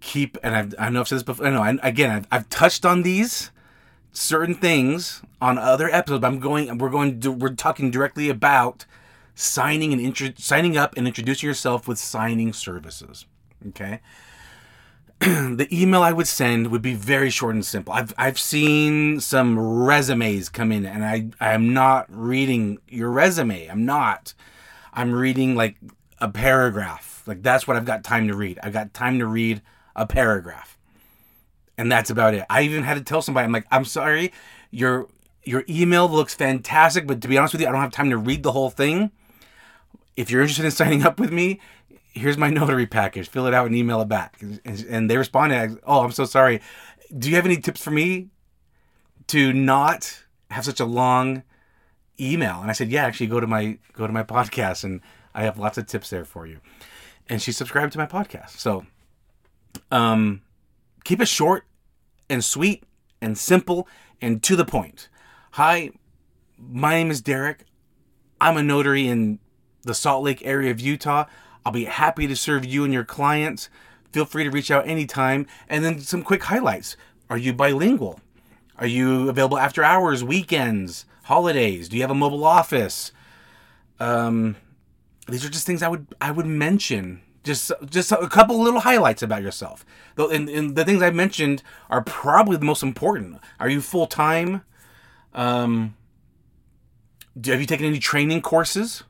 keep 0.00 0.38
and 0.42 0.54
I've, 0.54 0.74
I 0.78 0.84
don't 0.84 0.94
know 0.94 1.00
if 1.00 1.04
I've 1.04 1.08
said 1.08 1.16
this 1.16 1.22
before. 1.22 1.46
I 1.46 1.50
know. 1.50 1.78
Again, 1.82 2.10
I've, 2.10 2.26
I've 2.30 2.48
touched 2.48 2.84
on 2.84 3.02
these 3.02 3.50
certain 4.12 4.54
things 4.54 5.22
on 5.40 5.58
other 5.58 5.88
episodes. 5.88 6.22
But 6.22 6.28
I'm 6.28 6.40
going. 6.40 6.78
We're 6.78 6.90
going. 6.90 7.20
To, 7.20 7.32
we're 7.32 7.54
talking 7.54 7.90
directly 7.90 8.28
about 8.28 8.86
signing 9.34 9.92
and 9.92 10.00
intro, 10.00 10.30
signing 10.36 10.76
up 10.76 10.96
and 10.96 11.06
introducing 11.06 11.46
yourself 11.46 11.86
with 11.86 11.98
signing 11.98 12.52
services. 12.52 13.26
Okay. 13.68 14.00
the 15.20 15.68
email 15.72 16.02
I 16.02 16.12
would 16.12 16.28
send 16.28 16.70
would 16.70 16.82
be 16.82 16.94
very 16.94 17.30
short 17.30 17.54
and 17.54 17.64
simple. 17.64 17.92
I've 17.92 18.14
I've 18.16 18.38
seen 18.38 19.20
some 19.20 19.58
resumes 19.58 20.48
come 20.48 20.70
in, 20.72 20.86
and 20.86 21.04
I 21.04 21.30
I 21.40 21.52
am 21.52 21.72
not 21.72 22.06
reading 22.08 22.78
your 22.88 23.10
resume. 23.10 23.66
I'm 23.66 23.84
not. 23.84 24.34
I'm 24.92 25.12
reading 25.12 25.54
like 25.54 25.76
a 26.20 26.28
paragraph. 26.28 27.22
Like 27.26 27.42
that's 27.42 27.66
what 27.66 27.76
I've 27.76 27.84
got 27.84 28.04
time 28.04 28.28
to 28.28 28.34
read. 28.34 28.58
I've 28.62 28.72
got 28.72 28.94
time 28.94 29.18
to 29.18 29.26
read 29.26 29.62
a 29.96 30.06
paragraph 30.06 30.78
and 31.78 31.90
that's 31.90 32.10
about 32.10 32.34
it. 32.34 32.44
I 32.50 32.62
even 32.62 32.82
had 32.82 32.94
to 32.94 33.04
tell 33.04 33.22
somebody, 33.22 33.44
I'm 33.44 33.52
like, 33.52 33.66
I'm 33.70 33.84
sorry, 33.84 34.32
your 34.70 35.06
your 35.44 35.64
email 35.68 36.08
looks 36.08 36.34
fantastic, 36.34 37.06
but 37.06 37.22
to 37.22 37.28
be 37.28 37.38
honest 37.38 37.54
with 37.54 37.62
you, 37.62 37.68
I 37.68 37.72
don't 37.72 37.80
have 37.80 37.92
time 37.92 38.10
to 38.10 38.18
read 38.18 38.42
the 38.42 38.52
whole 38.52 38.68
thing. 38.68 39.12
If 40.14 40.30
you're 40.30 40.42
interested 40.42 40.64
in 40.66 40.72
signing 40.72 41.04
up 41.04 41.18
with 41.18 41.32
me, 41.32 41.60
here's 42.18 42.36
my 42.36 42.50
notary 42.60 42.86
package. 42.86 43.28
Fill 43.28 43.46
it 43.46 43.54
out 43.54 43.66
and 43.66 43.74
email 43.74 44.00
it 44.00 44.08
back. 44.08 44.42
And, 44.64 45.10
they 45.10 45.16
responded, 45.16 45.78
oh, 45.84 46.04
I'm 46.04 46.12
so 46.12 46.24
sorry. 46.24 46.60
Do 47.16 47.30
you 47.30 47.36
have 47.36 47.46
any 47.46 47.56
tips 47.56 47.82
for 47.82 47.90
me 47.90 48.28
to 49.28 49.52
not 49.52 50.24
have 50.50 50.64
such 50.64 50.80
a 50.80 50.84
long 50.84 51.42
email? 52.20 52.60
And 52.60 52.70
I 52.70 52.74
said, 52.74 52.90
yeah, 52.90 53.04
actually 53.04 53.28
go 53.28 53.40
to 53.40 53.46
my 53.46 53.78
go 53.94 54.06
to 54.06 54.12
my 54.12 54.22
podcast 54.22 54.84
and 54.84 55.00
I 55.34 55.44
have 55.44 55.58
lots 55.58 55.78
of 55.78 55.86
tips 55.86 56.10
there 56.10 56.24
for 56.24 56.46
you. 56.46 56.60
And 57.28 57.40
she 57.40 57.52
subscribed 57.52 57.92
to 57.92 57.98
my 57.98 58.06
podcast. 58.06 58.50
So 58.50 58.84
um 59.90 60.42
keep 61.04 61.20
it 61.22 61.28
short 61.28 61.64
and 62.28 62.44
sweet 62.44 62.84
and 63.22 63.38
simple 63.38 63.88
and 64.20 64.42
to 64.42 64.56
the 64.56 64.64
point. 64.64 65.08
Hi, 65.52 65.90
my 66.58 66.94
name 66.94 67.10
is 67.10 67.22
Derek. 67.22 67.64
I'm 68.40 68.56
a 68.56 68.62
notary 68.62 69.08
in 69.08 69.38
the 69.82 69.94
Salt 69.94 70.22
Lake 70.22 70.42
area 70.44 70.70
of 70.70 70.80
Utah. 70.80 71.24
I'll 71.68 71.72
be 71.72 71.84
happy 71.84 72.26
to 72.26 72.34
serve 72.34 72.64
you 72.64 72.84
and 72.84 72.94
your 72.94 73.04
clients. 73.04 73.68
Feel 74.10 74.24
free 74.24 74.42
to 74.42 74.50
reach 74.50 74.70
out 74.70 74.88
anytime. 74.88 75.46
And 75.68 75.84
then 75.84 76.00
some 76.00 76.22
quick 76.22 76.44
highlights. 76.44 76.96
Are 77.28 77.36
you 77.36 77.52
bilingual? 77.52 78.20
Are 78.78 78.86
you 78.86 79.28
available 79.28 79.58
after 79.58 79.84
hours, 79.84 80.24
weekends, 80.24 81.04
holidays? 81.24 81.90
Do 81.90 81.96
you 81.96 82.02
have 82.02 82.10
a 82.10 82.14
mobile 82.14 82.42
office? 82.42 83.12
Um, 84.00 84.56
these 85.28 85.44
are 85.44 85.50
just 85.50 85.66
things 85.66 85.82
I 85.82 85.88
would 85.88 86.06
I 86.22 86.30
would 86.30 86.46
mention. 86.46 87.20
Just 87.44 87.70
just 87.84 88.12
a 88.12 88.28
couple 88.28 88.58
little 88.58 88.80
highlights 88.80 89.22
about 89.22 89.42
yourself. 89.42 89.84
Though, 90.14 90.30
and, 90.30 90.48
and 90.48 90.74
the 90.74 90.86
things 90.86 91.02
I 91.02 91.10
mentioned 91.10 91.62
are 91.90 92.00
probably 92.00 92.56
the 92.56 92.64
most 92.64 92.82
important. 92.82 93.42
Are 93.60 93.68
you 93.68 93.82
full 93.82 94.06
time? 94.06 94.62
Um, 95.34 95.96
have 97.44 97.60
you 97.60 97.66
taken 97.66 97.84
any 97.84 97.98
training 97.98 98.40
courses? 98.40 99.04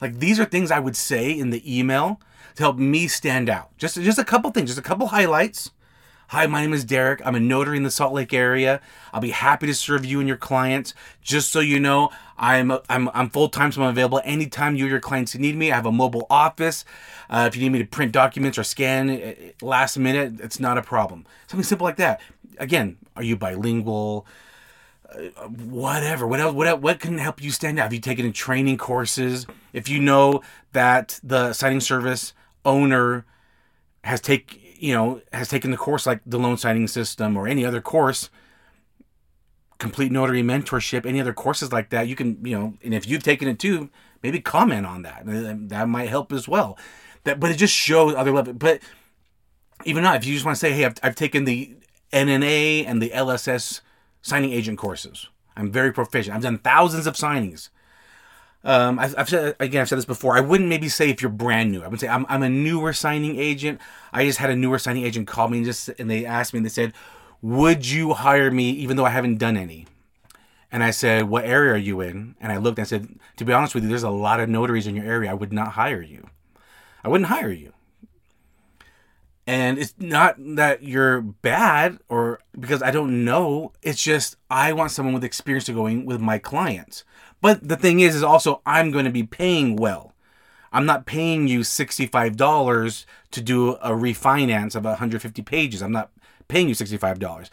Like 0.00 0.18
these 0.18 0.38
are 0.38 0.44
things 0.44 0.70
I 0.70 0.80
would 0.80 0.96
say 0.96 1.30
in 1.30 1.50
the 1.50 1.78
email 1.78 2.20
to 2.56 2.62
help 2.62 2.78
me 2.78 3.06
stand 3.08 3.48
out. 3.48 3.76
Just 3.78 3.96
just 3.96 4.18
a 4.18 4.24
couple 4.24 4.50
things, 4.50 4.70
just 4.70 4.78
a 4.78 4.82
couple 4.82 5.08
highlights. 5.08 5.70
Hi, 6.30 6.44
my 6.48 6.60
name 6.60 6.72
is 6.72 6.84
Derek. 6.84 7.24
I'm 7.24 7.36
a 7.36 7.40
notary 7.40 7.76
in 7.76 7.84
the 7.84 7.90
Salt 7.90 8.12
Lake 8.12 8.34
area. 8.34 8.80
I'll 9.12 9.20
be 9.20 9.30
happy 9.30 9.68
to 9.68 9.74
serve 9.74 10.04
you 10.04 10.18
and 10.18 10.26
your 10.26 10.36
clients. 10.36 10.92
Just 11.22 11.52
so 11.52 11.60
you 11.60 11.78
know, 11.78 12.10
I'm 12.36 12.72
I'm 12.88 13.08
I'm 13.14 13.30
full 13.30 13.48
time, 13.48 13.70
so 13.70 13.82
I'm 13.82 13.90
available 13.90 14.20
anytime 14.24 14.74
you 14.74 14.86
or 14.86 14.88
your 14.88 15.00
clients 15.00 15.36
need 15.36 15.54
me. 15.54 15.70
I 15.70 15.76
have 15.76 15.86
a 15.86 15.92
mobile 15.92 16.26
office. 16.28 16.84
Uh, 17.30 17.44
if 17.46 17.54
you 17.54 17.62
need 17.62 17.72
me 17.72 17.78
to 17.78 17.86
print 17.86 18.10
documents 18.10 18.58
or 18.58 18.64
scan 18.64 19.08
uh, 19.08 19.34
last 19.64 19.96
minute, 19.98 20.40
it's 20.40 20.58
not 20.58 20.78
a 20.78 20.82
problem. 20.82 21.24
Something 21.46 21.64
simple 21.64 21.84
like 21.84 21.96
that. 21.96 22.20
Again, 22.58 22.96
are 23.14 23.22
you 23.22 23.36
bilingual? 23.36 24.26
Whatever. 25.48 26.26
What 26.26 26.40
else 26.40 26.54
what, 26.54 26.80
what 26.80 27.00
can 27.00 27.18
help 27.18 27.42
you 27.42 27.50
stand 27.50 27.78
out? 27.78 27.84
Have 27.84 27.92
you 27.92 28.00
taken 28.00 28.32
training 28.32 28.78
courses? 28.78 29.46
If 29.72 29.88
you 29.88 30.00
know 30.00 30.42
that 30.72 31.20
the 31.22 31.52
signing 31.52 31.80
service 31.80 32.32
owner 32.64 33.24
has 34.04 34.20
take 34.20 34.76
you 34.78 34.92
know 34.92 35.20
has 35.32 35.48
taken 35.48 35.70
the 35.70 35.76
course 35.76 36.06
like 36.06 36.20
the 36.26 36.38
loan 36.38 36.56
signing 36.56 36.86
system 36.86 37.36
or 37.36 37.48
any 37.48 37.64
other 37.64 37.80
course 37.80 38.30
complete 39.78 40.12
notary 40.12 40.42
mentorship 40.42 41.04
any 41.06 41.20
other 41.20 41.32
courses 41.32 41.72
like 41.72 41.90
that 41.90 42.06
you 42.06 42.14
can 42.14 42.38
you 42.44 42.56
know 42.56 42.74
and 42.84 42.94
if 42.94 43.06
you've 43.06 43.22
taken 43.22 43.48
it 43.48 43.58
too 43.58 43.90
maybe 44.22 44.40
comment 44.40 44.86
on 44.86 45.02
that. 45.02 45.22
That 45.24 45.88
might 45.88 46.08
help 46.08 46.32
as 46.32 46.48
well. 46.48 46.78
That 47.24 47.38
but 47.40 47.50
it 47.50 47.56
just 47.56 47.74
shows 47.74 48.14
other 48.14 48.32
level 48.32 48.52
but 48.52 48.80
even 49.84 50.02
not 50.02 50.16
if 50.16 50.24
you 50.26 50.34
just 50.34 50.44
want 50.44 50.56
to 50.56 50.60
say 50.60 50.72
hey 50.72 50.84
I've, 50.84 50.94
I've 51.02 51.16
taken 51.16 51.44
the 51.44 51.76
nna 52.12 52.86
and 52.86 53.02
the 53.02 53.10
lss 53.10 53.80
signing 54.26 54.52
agent 54.52 54.76
courses. 54.76 55.28
I'm 55.56 55.70
very 55.70 55.92
proficient. 55.92 56.34
I've 56.34 56.42
done 56.42 56.58
thousands 56.58 57.06
of 57.06 57.14
signings. 57.14 57.68
Um, 58.64 58.98
I've, 58.98 59.14
I've, 59.16 59.28
said 59.28 59.54
again, 59.60 59.82
I've 59.82 59.88
said 59.88 59.98
this 59.98 60.04
before. 60.04 60.36
I 60.36 60.40
wouldn't 60.40 60.68
maybe 60.68 60.88
say 60.88 61.08
if 61.08 61.22
you're 61.22 61.30
brand 61.30 61.70
new. 61.70 61.84
I 61.84 61.88
would 61.88 62.00
say 62.00 62.08
I'm, 62.08 62.26
I'm 62.28 62.42
a 62.42 62.48
newer 62.48 62.92
signing 62.92 63.38
agent. 63.38 63.80
I 64.12 64.26
just 64.26 64.38
had 64.38 64.50
a 64.50 64.56
newer 64.56 64.80
signing 64.80 65.04
agent 65.04 65.28
call 65.28 65.46
me 65.48 65.58
and 65.58 65.66
just 65.66 65.88
and 66.00 66.10
they 66.10 66.26
asked 66.26 66.52
me 66.52 66.58
and 66.58 66.66
they 66.66 66.70
said, 66.70 66.92
"Would 67.40 67.88
you 67.88 68.14
hire 68.14 68.50
me 68.50 68.70
even 68.70 68.96
though 68.96 69.04
I 69.04 69.10
haven't 69.10 69.38
done 69.38 69.56
any?" 69.56 69.86
And 70.72 70.82
I 70.82 70.90
said, 70.90 71.28
"What 71.28 71.44
area 71.44 71.74
are 71.74 71.76
you 71.76 72.00
in?" 72.00 72.34
And 72.40 72.50
I 72.50 72.56
looked 72.56 72.78
and 72.78 72.84
I 72.84 72.88
said, 72.88 73.08
"To 73.36 73.44
be 73.44 73.52
honest 73.52 73.74
with 73.74 73.84
you, 73.84 73.88
there's 73.88 74.02
a 74.02 74.10
lot 74.10 74.40
of 74.40 74.48
notaries 74.48 74.88
in 74.88 74.96
your 74.96 75.06
area. 75.06 75.30
I 75.30 75.34
would 75.34 75.52
not 75.52 75.72
hire 75.72 76.02
you. 76.02 76.28
I 77.04 77.08
wouldn't 77.08 77.30
hire 77.30 77.52
you." 77.52 77.72
And 79.46 79.78
it's 79.78 79.94
not 79.98 80.36
that 80.56 80.82
you're 80.82 81.20
bad 81.20 81.98
or 82.08 82.40
because 82.58 82.82
I 82.82 82.90
don't 82.90 83.24
know. 83.24 83.72
It's 83.80 84.02
just 84.02 84.36
I 84.50 84.72
want 84.72 84.90
someone 84.90 85.14
with 85.14 85.22
experience 85.22 85.66
to 85.66 85.72
go 85.72 85.86
in 85.86 86.04
with 86.04 86.20
my 86.20 86.38
clients. 86.38 87.04
But 87.40 87.68
the 87.68 87.76
thing 87.76 88.00
is, 88.00 88.16
is 88.16 88.22
also 88.24 88.60
I'm 88.66 88.90
going 88.90 89.04
to 89.04 89.10
be 89.10 89.22
paying 89.22 89.76
well. 89.76 90.14
I'm 90.72 90.84
not 90.84 91.06
paying 91.06 91.46
you 91.46 91.60
$65 91.60 93.04
to 93.30 93.40
do 93.40 93.74
a 93.76 93.90
refinance 93.90 94.74
of 94.74 94.84
150 94.84 95.42
pages. 95.42 95.80
I'm 95.80 95.92
not 95.92 96.10
paying 96.48 96.68
you 96.68 96.74
$65. 96.74 97.50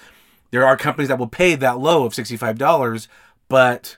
There 0.51 0.65
are 0.65 0.75
companies 0.75 1.09
that 1.09 1.19
will 1.19 1.27
pay 1.27 1.55
that 1.55 1.79
low 1.79 2.05
of 2.05 2.13
$65, 2.13 3.07
but 3.50 3.97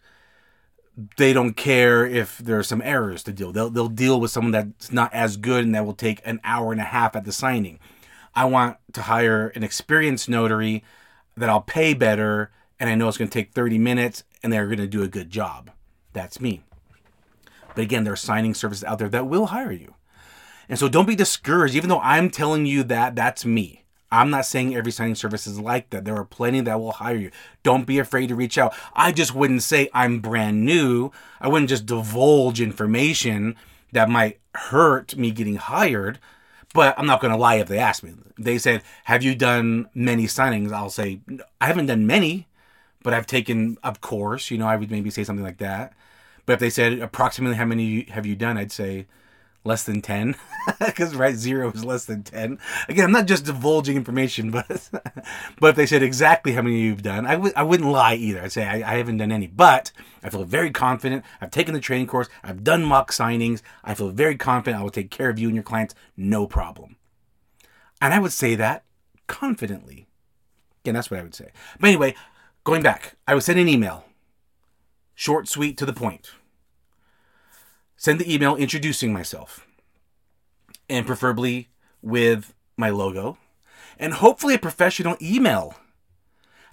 they 1.18 1.34
don't 1.34 1.54
care 1.54 2.06
if 2.06 2.38
there 2.38 2.58
are 2.58 2.64
some 2.64 2.82
errors 2.82 3.24
to 3.24 3.34
deal. 3.34 3.52
They'll 3.52 3.70
they'll 3.70 3.88
deal 3.88 4.20
with 4.20 4.32
someone 4.32 4.52
that's 4.52 4.92
not 4.92 5.14
as 5.14 5.38
good 5.38 5.64
and 5.64 5.75
that 5.75 5.86
will 5.86 5.94
take 5.94 6.22
an 6.25 6.40
hour 6.44 6.72
and 6.72 6.82
a 6.82 6.86
half 6.86 7.16
at 7.16 7.25
the 7.25 7.32
signing. 7.32 7.80
I 8.34 8.46
want 8.46 8.78
to 8.94 9.04
hire 9.04 9.50
an 9.50 9.64
experienced 9.64 10.30
notary 10.30 10.84
that 11.38 11.50
I'll 11.50 11.62
pay 11.62 11.94
better 11.94 12.52
and 12.80 12.90
I 12.90 12.96
know 12.96 13.08
it's 13.08 13.18
going 13.18 13.30
to 13.30 13.34
take 13.34 13.54
30 13.54 13.78
minutes 13.78 14.24
and 14.44 14.52
they're 14.52 14.68
going 14.68 14.78
to 14.80 14.88
do 14.88 15.04
a 15.04 15.08
good 15.08 15.30
job. 15.30 15.72
That's 16.14 16.40
me. 16.42 16.64
But 17.74 17.84
again, 17.84 18.04
there 18.04 18.14
are 18.14 18.18
signing 18.18 18.54
services 18.54 18.84
out 18.84 19.00
there 19.00 19.10
that 19.10 19.28
will 19.28 19.48
hire 19.48 19.72
you. 19.72 19.96
And 20.68 20.80
so 20.80 20.90
don't 20.90 21.06
be 21.06 21.16
discouraged, 21.16 21.75
even 21.75 21.90
though 21.90 22.00
I'm 22.00 22.30
telling 22.30 22.66
you 22.66 22.84
that 22.84 23.16
that's 23.16 23.46
me. 23.46 23.85
I'm 24.16 24.30
not 24.30 24.46
saying 24.46 24.76
every 24.76 24.92
signing 24.92 25.16
service 25.16 25.46
is 25.46 25.60
like 25.60 25.90
that. 25.90 26.06
There 26.06 26.16
are 26.16 26.26
plenty 26.26 26.62
that 26.62 26.80
will 26.80 26.94
hire 26.94 27.16
you. 27.16 27.32
Don't 27.64 27.86
be 27.86 28.00
afraid 28.00 28.28
to 28.28 28.36
reach 28.36 28.58
out. 28.58 28.74
I 28.94 29.12
just 29.12 29.36
wouldn't 29.36 29.64
say 29.64 29.90
I'm 29.94 30.20
brand 30.20 30.64
new. 30.64 31.12
I 31.42 31.48
wouldn't 31.48 31.70
just 31.70 31.86
divulge 31.86 32.62
information 32.62 33.56
that 33.92 34.10
might 34.10 34.40
hurt 34.54 35.16
me 35.18 35.32
getting 35.32 35.58
hired. 35.58 36.20
But 36.74 36.98
I'm 36.98 37.06
not 37.06 37.22
going 37.22 37.32
to 37.32 37.38
lie 37.38 37.56
if 37.56 37.68
they 37.68 37.78
ask 37.78 38.04
me. 38.04 38.14
They 38.38 38.58
said, 38.58 38.84
Have 39.06 39.24
you 39.24 39.36
done 39.36 39.88
many 39.94 40.26
signings? 40.26 40.72
I'll 40.72 40.90
say, 40.90 41.22
I 41.62 41.68
haven't 41.68 41.86
done 41.86 42.06
many, 42.06 42.48
but 43.04 43.14
I've 43.14 43.28
taken, 43.28 43.78
of 43.84 44.02
course, 44.02 44.52
you 44.52 44.58
know, 44.58 44.68
I 44.68 44.76
would 44.76 44.92
maybe 44.92 45.10
say 45.10 45.24
something 45.24 45.46
like 45.46 45.60
that. 45.60 45.94
But 46.46 46.54
if 46.54 46.60
they 46.60 46.70
said 46.70 47.00
approximately 47.00 47.58
how 47.58 47.66
many 47.66 48.04
have 48.06 48.26
you 48.26 48.36
done, 48.36 48.58
I'd 48.58 48.72
say, 48.72 49.08
less 49.66 49.84
than 49.84 50.02
10 50.02 50.36
because 50.86 51.16
right 51.16 51.36
zero 51.36 51.72
is 51.72 51.84
less 51.84 52.06
than 52.06 52.24
10 52.24 52.60
again 52.88 53.06
i'm 53.06 53.12
not 53.12 53.26
just 53.26 53.46
divulging 53.46 53.96
information 53.96 54.52
but 54.52 54.90
but 55.60 55.70
if 55.70 55.76
they 55.76 55.86
said 55.86 56.04
exactly 56.04 56.54
how 56.54 56.62
many 56.62 56.80
you've 56.80 57.02
done 57.02 57.26
I 57.26 57.32
w- 57.32 57.54
I 57.56 57.64
wouldn't 57.64 57.90
lie 57.90 58.16
either. 58.16 58.42
I'd 58.44 58.52
say 58.52 58.66
I, 58.66 58.94
I 58.94 58.98
haven't 58.98 59.18
done 59.18 59.32
any 59.32 59.48
but 59.48 59.92
i 60.24 60.30
feel 60.30 60.44
very 60.44 60.72
confident. 60.72 61.24
I've 61.42 61.52
taken 61.52 61.74
the 61.74 61.80
training 61.80 62.08
course. 62.08 62.30
I've 62.44 62.64
done 62.64 62.84
mock 62.84 63.12
signings. 63.12 63.62
I 63.84 63.94
feel 63.96 64.10
very 64.10 64.36
confident 64.36 64.80
i 64.80 64.84
will 64.84 64.92
take 64.92 65.12
care 65.12 65.30
of 65.30 65.40
you 65.40 65.48
and 65.48 65.56
your 65.56 65.64
clients 65.64 65.96
no 66.16 66.46
problem. 66.48 66.98
And 68.00 68.14
i 68.14 68.20
would 68.20 68.34
say 68.34 68.56
that 68.56 68.84
confidently. 69.28 70.08
Again 70.84 70.94
that's 70.94 71.10
what 71.10 71.20
i 71.20 71.24
would 71.24 71.36
say. 71.36 71.50
But 71.80 71.88
anyway 71.88 72.16
going 72.64 72.84
back 72.84 73.16
i 73.28 73.34
would 73.34 73.44
send 73.44 73.60
an 73.60 73.68
email. 73.68 74.06
Short 75.16 75.48
sweet 75.48 75.78
to 75.78 75.86
the 75.86 75.94
point 75.94 76.32
send 77.98 78.20
the 78.20 78.34
email 78.34 78.56
introducing 78.56 79.14
myself 79.14 79.66
and 80.90 81.06
preferably 81.06 81.70
with 82.02 82.54
my 82.78 82.90
logo 82.90 83.38
and 83.98 84.14
hopefully 84.14 84.56
a 84.56 84.60
professional 84.60 85.18
email. 85.22 85.75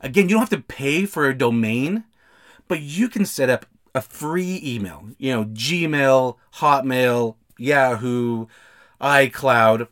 Again, 0.01 0.29
you 0.29 0.35
don't 0.35 0.41
have 0.41 0.51
to 0.51 0.67
pay 0.67 1.07
for 1.07 1.29
a 1.29 1.37
domain, 1.37 2.05
but 2.69 2.81
you 2.81 3.09
can 3.09 3.25
set 3.25 3.49
up 3.49 3.67
a 3.95 4.01
free 4.01 4.61
email. 4.63 5.09
You 5.19 5.33
know, 5.33 5.45
Gmail, 5.45 6.37
Hotmail, 6.55 7.37
Yahoo, 7.57 8.47
iCloud. 9.01 9.89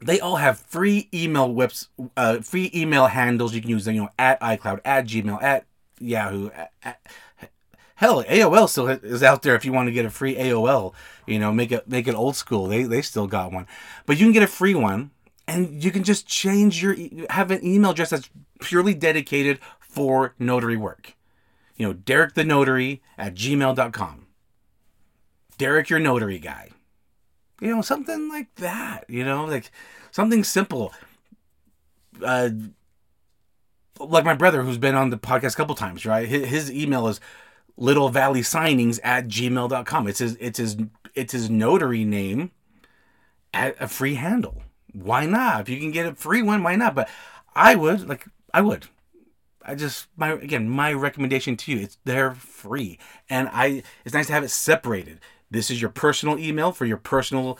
They 0.00 0.20
all 0.20 0.36
have 0.36 0.58
free 0.58 1.08
email 1.12 1.52
whips, 1.52 1.88
uh, 2.16 2.40
free 2.40 2.70
email 2.74 3.06
handles 3.06 3.54
you 3.54 3.60
can 3.60 3.70
use. 3.70 3.86
You 3.86 3.94
know, 3.94 4.08
at 4.18 4.40
iCloud, 4.40 4.80
at 4.84 5.06
Gmail, 5.06 5.42
at 5.42 5.66
Yahoo, 5.98 6.50
at, 6.82 7.00
Hell, 7.96 8.22
AOL 8.24 8.68
still 8.68 8.88
is 8.88 9.22
out 9.22 9.42
there 9.42 9.54
if 9.54 9.64
you 9.64 9.72
want 9.72 9.88
to 9.88 9.92
get 9.92 10.04
a 10.04 10.10
free 10.10 10.36
AOL. 10.36 10.92
You 11.26 11.38
know, 11.38 11.52
make 11.52 11.72
it 11.72 11.88
make 11.88 12.06
it 12.06 12.14
old 12.14 12.36
school. 12.36 12.66
They 12.66 12.84
they 12.84 13.02
still 13.02 13.26
got 13.26 13.52
one, 13.52 13.66
but 14.04 14.18
you 14.18 14.26
can 14.26 14.32
get 14.32 14.42
a 14.42 14.48
free 14.48 14.74
one, 14.74 15.10
and 15.48 15.82
you 15.82 15.90
can 15.90 16.04
just 16.04 16.26
change 16.26 16.82
your 16.82 16.94
have 17.30 17.50
an 17.50 17.64
email 17.64 17.92
address 17.92 18.10
that's 18.10 18.30
purely 18.60 18.92
dedicated 18.92 19.58
for 19.80 20.34
notary 20.38 20.76
work. 20.76 21.14
You 21.76 21.86
know, 21.86 21.92
Derek 21.94 22.34
the 22.34 22.44
Notary 22.44 23.02
at 23.16 23.34
gmail.com. 23.34 24.26
Derek 25.58 25.88
your 25.88 25.98
notary 25.98 26.38
guy. 26.38 26.70
You 27.60 27.74
know, 27.74 27.82
something 27.82 28.28
like 28.28 28.54
that. 28.56 29.04
You 29.08 29.24
know, 29.24 29.46
like 29.46 29.70
something 30.10 30.44
simple. 30.44 30.92
Uh, 32.22 32.50
like 33.98 34.24
my 34.24 34.34
brother 34.34 34.62
who's 34.62 34.78
been 34.78 34.94
on 34.94 35.08
the 35.08 35.16
podcast 35.16 35.54
a 35.54 35.56
couple 35.56 35.74
times, 35.74 36.04
right? 36.04 36.28
His, 36.28 36.46
his 36.46 36.72
email 36.72 37.08
is 37.08 37.20
little 37.76 38.08
valley 38.08 38.40
signings 38.40 38.98
at 39.04 39.28
gmail.com 39.28 40.08
it's 40.08 40.18
his 40.18 40.36
it's 40.36 40.58
his 40.58 40.76
it's 41.14 41.32
his 41.32 41.50
notary 41.50 42.04
name 42.04 42.52
at 43.56 43.74
a 43.80 43.88
free 43.88 44.14
handle. 44.14 44.62
Why 44.92 45.26
not? 45.26 45.62
If 45.62 45.68
you 45.68 45.80
can 45.80 45.90
get 45.90 46.06
a 46.06 46.14
free 46.14 46.42
one, 46.42 46.62
why 46.62 46.76
not? 46.76 46.94
But 46.94 47.08
I 47.54 47.74
would 47.74 48.08
like 48.08 48.26
I 48.54 48.60
would. 48.60 48.86
I 49.62 49.74
just 49.74 50.06
my 50.16 50.32
again 50.32 50.68
my 50.68 50.92
recommendation 50.92 51.56
to 51.56 51.72
you 51.72 51.80
it's 51.80 51.98
they're 52.04 52.34
free 52.34 52.98
and 53.28 53.48
I 53.52 53.82
it's 54.04 54.14
nice 54.14 54.28
to 54.28 54.32
have 54.32 54.44
it 54.44 54.50
separated. 54.50 55.18
This 55.50 55.70
is 55.70 55.80
your 55.80 55.90
personal 55.90 56.38
email 56.38 56.70
for 56.70 56.84
your 56.84 56.98
personal 56.98 57.58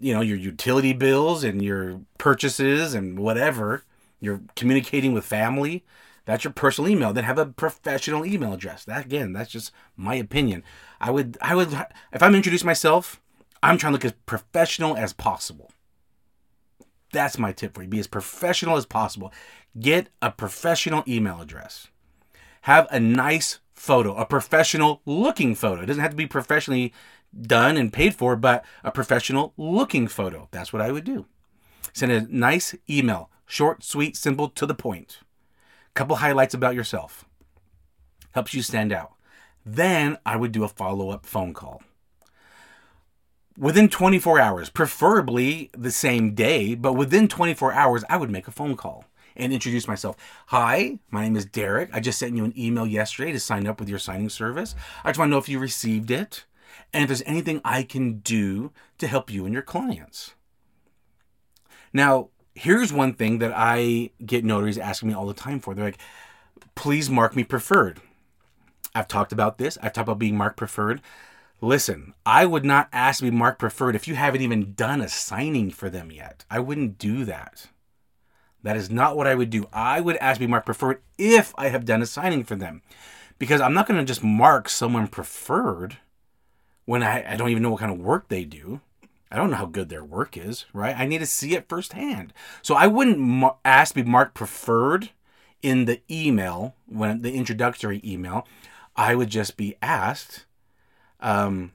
you 0.00 0.14
know 0.14 0.22
your 0.22 0.38
utility 0.38 0.92
bills 0.92 1.44
and 1.44 1.62
your 1.62 2.00
purchases 2.18 2.94
and 2.94 3.18
whatever 3.18 3.84
you're 4.20 4.40
communicating 4.56 5.12
with 5.12 5.24
family 5.24 5.84
that's 6.24 6.44
your 6.44 6.52
personal 6.52 6.90
email 6.90 7.12
then 7.12 7.24
have 7.24 7.38
a 7.38 7.46
professional 7.46 8.24
email 8.24 8.52
address. 8.52 8.84
That 8.84 9.06
again 9.06 9.32
that's 9.32 9.50
just 9.50 9.72
my 9.96 10.14
opinion. 10.14 10.62
I 11.00 11.10
would 11.10 11.36
i 11.40 11.54
would 11.54 11.72
if 12.12 12.22
i'm 12.22 12.34
introducing 12.34 12.66
myself 12.66 13.20
i'm 13.62 13.78
trying 13.78 13.92
to 13.92 13.94
look 13.94 14.04
as 14.04 14.14
professional 14.26 14.96
as 14.96 15.12
possible. 15.12 15.70
That's 17.12 17.38
my 17.38 17.52
tip 17.52 17.74
for 17.74 17.82
you. 17.82 17.88
Be 17.88 18.00
as 18.00 18.08
professional 18.08 18.76
as 18.76 18.86
possible. 18.86 19.32
Get 19.78 20.08
a 20.20 20.30
professional 20.30 21.04
email 21.06 21.40
address. 21.40 21.88
Have 22.62 22.88
a 22.90 22.98
nice 22.98 23.60
photo 23.74 24.14
a 24.14 24.24
professional 24.24 25.02
looking 25.04 25.54
photo. 25.54 25.82
It 25.82 25.86
doesn't 25.86 26.02
have 26.02 26.12
to 26.12 26.16
be 26.16 26.26
professionally 26.26 26.92
done 27.38 27.76
and 27.76 27.92
paid 27.92 28.14
for, 28.14 28.36
but 28.36 28.64
a 28.82 28.90
professional 28.90 29.52
looking 29.56 30.06
photo. 30.08 30.48
That's 30.52 30.72
what 30.72 30.82
I 30.82 30.92
would 30.92 31.04
do. 31.04 31.26
Send 31.92 32.12
a 32.12 32.22
nice 32.34 32.74
email, 32.88 33.30
short, 33.46 33.84
sweet, 33.84 34.16
simple, 34.16 34.48
to 34.50 34.66
the 34.66 34.74
point. 34.74 35.18
Couple 35.94 36.16
highlights 36.16 36.54
about 36.54 36.74
yourself. 36.74 37.24
Helps 38.32 38.52
you 38.52 38.62
stand 38.62 38.92
out. 38.92 39.12
Then 39.64 40.18
I 40.26 40.36
would 40.36 40.50
do 40.50 40.64
a 40.64 40.68
follow 40.68 41.10
up 41.10 41.24
phone 41.24 41.54
call. 41.54 41.82
Within 43.56 43.88
24 43.88 44.40
hours, 44.40 44.68
preferably 44.68 45.70
the 45.72 45.92
same 45.92 46.34
day, 46.34 46.74
but 46.74 46.94
within 46.94 47.28
24 47.28 47.72
hours, 47.72 48.02
I 48.10 48.16
would 48.16 48.30
make 48.30 48.48
a 48.48 48.52
phone 48.52 48.76
call 48.76 49.04
and 49.36 49.52
introduce 49.52 49.86
myself. 49.86 50.16
Hi, 50.46 50.98
my 51.10 51.22
name 51.22 51.36
is 51.36 51.44
Derek. 51.44 51.90
I 51.92 52.00
just 52.00 52.18
sent 52.18 52.36
you 52.36 52.44
an 52.44 52.54
email 52.58 52.86
yesterday 52.86 53.30
to 53.30 53.38
sign 53.38 53.68
up 53.68 53.78
with 53.78 53.88
your 53.88 54.00
signing 54.00 54.28
service. 54.28 54.74
I 55.04 55.10
just 55.10 55.20
want 55.20 55.28
to 55.28 55.30
know 55.30 55.38
if 55.38 55.48
you 55.48 55.60
received 55.60 56.10
it 56.10 56.44
and 56.92 57.04
if 57.04 57.08
there's 57.08 57.22
anything 57.24 57.60
I 57.64 57.84
can 57.84 58.18
do 58.18 58.72
to 58.98 59.06
help 59.06 59.30
you 59.30 59.44
and 59.44 59.54
your 59.54 59.62
clients. 59.62 60.34
Now, 61.92 62.30
here's 62.54 62.92
one 62.92 63.14
thing 63.14 63.38
that 63.38 63.52
I 63.54 64.10
get 64.24 64.44
notaries 64.44 64.78
asking 64.78 65.08
me 65.08 65.14
all 65.14 65.26
the 65.26 65.34
time 65.34 65.60
for. 65.60 65.74
They're 65.74 65.84
like, 65.84 65.98
please 66.74 67.10
mark 67.10 67.36
me 67.36 67.44
preferred. 67.44 68.00
I've 68.94 69.08
talked 69.08 69.32
about 69.32 69.58
this. 69.58 69.76
I've 69.82 69.92
talked 69.92 70.08
about 70.08 70.18
being 70.18 70.36
marked 70.36 70.56
preferred. 70.56 71.02
Listen, 71.60 72.14
I 72.24 72.46
would 72.46 72.64
not 72.64 72.88
ask 72.92 73.18
to 73.18 73.24
be 73.24 73.30
marked 73.30 73.58
preferred 73.58 73.96
if 73.96 74.06
you 74.06 74.14
haven't 74.14 74.42
even 74.42 74.74
done 74.74 75.00
a 75.00 75.08
signing 75.08 75.70
for 75.70 75.90
them 75.90 76.12
yet. 76.12 76.44
I 76.50 76.60
wouldn't 76.60 76.98
do 76.98 77.24
that. 77.24 77.68
That 78.62 78.76
is 78.76 78.90
not 78.90 79.16
what 79.16 79.26
I 79.26 79.34
would 79.34 79.50
do. 79.50 79.66
I 79.72 80.00
would 80.00 80.16
ask 80.16 80.38
to 80.38 80.46
be 80.46 80.50
marked 80.50 80.66
preferred 80.66 81.02
if 81.18 81.52
I 81.56 81.68
have 81.68 81.84
done 81.84 82.02
a 82.02 82.06
signing 82.06 82.44
for 82.44 82.54
them. 82.54 82.82
Because 83.38 83.60
I'm 83.60 83.74
not 83.74 83.88
going 83.88 83.98
to 83.98 84.06
just 84.06 84.22
mark 84.22 84.68
someone 84.68 85.08
preferred 85.08 85.98
when 86.84 87.02
I, 87.02 87.32
I 87.32 87.36
don't 87.36 87.50
even 87.50 87.62
know 87.62 87.70
what 87.70 87.80
kind 87.80 87.92
of 87.92 87.98
work 87.98 88.28
they 88.28 88.44
do. 88.44 88.80
I 89.34 89.36
don't 89.36 89.50
know 89.50 89.56
how 89.56 89.66
good 89.66 89.88
their 89.88 90.04
work 90.04 90.36
is, 90.36 90.64
right? 90.72 90.94
I 90.96 91.06
need 91.06 91.18
to 91.18 91.26
see 91.26 91.56
it 91.56 91.68
firsthand. 91.68 92.32
So 92.62 92.76
I 92.76 92.86
wouldn't 92.86 93.52
ask 93.64 93.92
to 93.92 94.04
be 94.04 94.08
marked 94.08 94.34
preferred 94.34 95.10
in 95.60 95.86
the 95.86 96.00
email, 96.08 96.76
when 96.86 97.22
the 97.22 97.34
introductory 97.34 98.00
email. 98.04 98.46
I 98.94 99.16
would 99.16 99.30
just 99.30 99.56
be 99.56 99.74
asked, 99.82 100.46
um, 101.18 101.72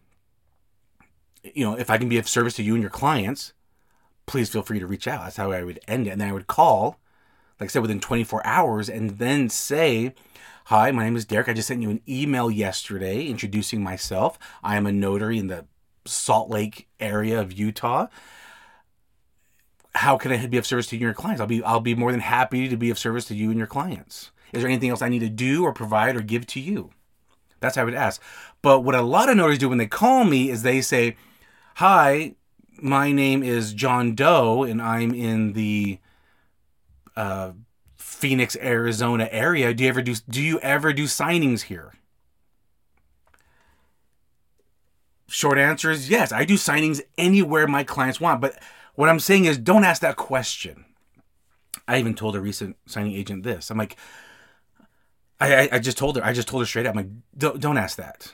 you 1.44 1.66
know, 1.66 1.78
if 1.78 1.89
I 1.89 1.98
can 1.98 2.08
be 2.08 2.18
of 2.18 2.30
service 2.30 2.54
to 2.54 2.63
you 2.63 2.75
and 2.75 2.82
your 2.82 2.89
clients, 2.89 3.51
please 4.25 4.50
feel 4.50 4.62
free 4.62 4.80
to 4.80 4.88
reach 4.88 5.06
out. 5.06 5.25
That's 5.25 5.36
how 5.36 5.51
I 5.51 5.63
would 5.63 5.82
end 5.86 6.08
it. 6.08 6.12
And 6.12 6.22
then 6.22 6.30
I 6.30 6.34
would 6.34 6.48
call, 6.48 6.98
like 7.60 7.70
I 7.70 7.72
said, 7.72 7.82
within 7.82 8.00
24 8.00 8.46
hours 8.48 8.88
and 8.88 9.17
then 9.17 9.50
say, 9.50 10.13
Hi, 10.67 10.91
my 10.91 11.04
name 11.04 11.17
is 11.17 11.26
Derek. 11.26 11.50
I 11.50 11.54
just 11.54 11.67
sent 11.67 11.82
you 11.82 11.89
an 11.89 12.02
email 12.08 12.50
yesterday 12.50 13.26
introducing 13.26 13.84
myself. 13.84 14.39
I 14.63 14.78
am 14.78 14.86
a 14.86 14.93
notary 14.93 15.38
in 15.38 15.48
the 15.48 15.65
Salt 16.06 16.50
Lake 16.50 16.88
area 17.00 17.40
of 17.40 17.52
Utah. 17.52 18.08
How 19.96 20.18
can 20.18 20.32
I 20.32 20.46
be 20.48 20.58
of 20.58 20.66
service 20.66 20.88
to 20.88 20.96
you 20.96 21.00
and 21.00 21.08
your 21.08 21.14
clients? 21.14 21.42
I'll 21.42 21.48
be 21.48 21.64
I'll 21.64 21.80
be 21.80 21.96
more 21.96 22.12
than 22.12 22.22
happy 22.22 22.70
to 22.70 22.78
be 22.78 22.90
of 22.90 23.00
service 23.00 23.26
to 23.26 23.36
you 23.36 23.50
and 23.50 23.58
your 23.58 23.68
clients. 23.68 24.32
Is 24.54 24.62
there 24.62 24.70
anything 24.70 24.90
else 24.90 25.02
I 25.02 25.10
need 25.10 25.20
to 25.20 25.30
do 25.30 25.64
or 25.64 25.74
provide 25.74 26.16
or 26.16 26.22
give 26.22 26.48
to 26.48 26.60
you? 26.60 26.92
That's 27.60 27.76
how 27.76 27.82
I 27.82 27.86
would 27.86 27.94
ask. 27.94 28.22
But 28.62 28.82
what 28.82 28.96
a 28.96 29.02
lot 29.02 29.30
of 29.30 29.38
notaries 29.38 29.60
do 29.60 29.70
when 29.70 29.78
they 29.78 29.88
call 29.88 30.24
me 30.24 30.50
is 30.50 30.64
they 30.64 30.82
say, 30.82 31.18
Hi, 31.76 32.36
my 32.82 33.12
name 33.12 33.44
is 33.44 33.74
John 33.74 34.16
Doe, 34.16 34.64
and 34.64 34.82
I'm 34.82 35.14
in 35.14 35.54
the 35.54 36.00
uh, 37.16 37.52
Phoenix, 37.98 38.56
Arizona 38.62 39.28
area, 39.32 39.74
do 39.74 39.84
you 39.84 39.90
ever 39.90 40.02
do 40.02 40.16
do 40.30 40.42
you 40.42 40.60
ever 40.60 40.94
do 40.94 41.04
signings 41.04 41.64
here? 41.64 41.94
Short 45.30 45.58
answer 45.58 45.92
is 45.92 46.10
yes. 46.10 46.32
I 46.32 46.46
do 46.46 46.56
signings 46.56 47.02
anywhere 47.18 47.68
my 47.68 47.84
clients 47.84 48.20
want, 48.20 48.42
but 48.42 48.60
what 48.96 49.10
I'm 49.10 49.20
saying 49.20 49.46
is 49.46 49.58
don't 49.58 49.84
ask 49.84 50.02
that 50.02 50.15
question. 50.15 50.86
I 51.88 52.00
even 52.00 52.15
told 52.15 52.36
a 52.36 52.42
recent 52.42 52.78
signing 52.86 53.13
agent 53.13 53.44
this. 53.44 53.70
I'm 53.70 53.78
like, 53.78 53.96
I, 55.39 55.56
I, 55.56 55.70
I 55.74 55.80
just 55.80 55.98
told 55.98 56.18
her. 56.18 56.24
I 56.24 56.34
just 56.34 56.48
told 56.48 56.62
her 56.62 56.68
straight 56.68 56.86
up. 56.86 56.92
I'm 56.92 56.98
like, 56.98 57.12
don't, 57.38 57.60
don't 57.60 57.78
ask 57.78 57.98
that. 57.98 58.34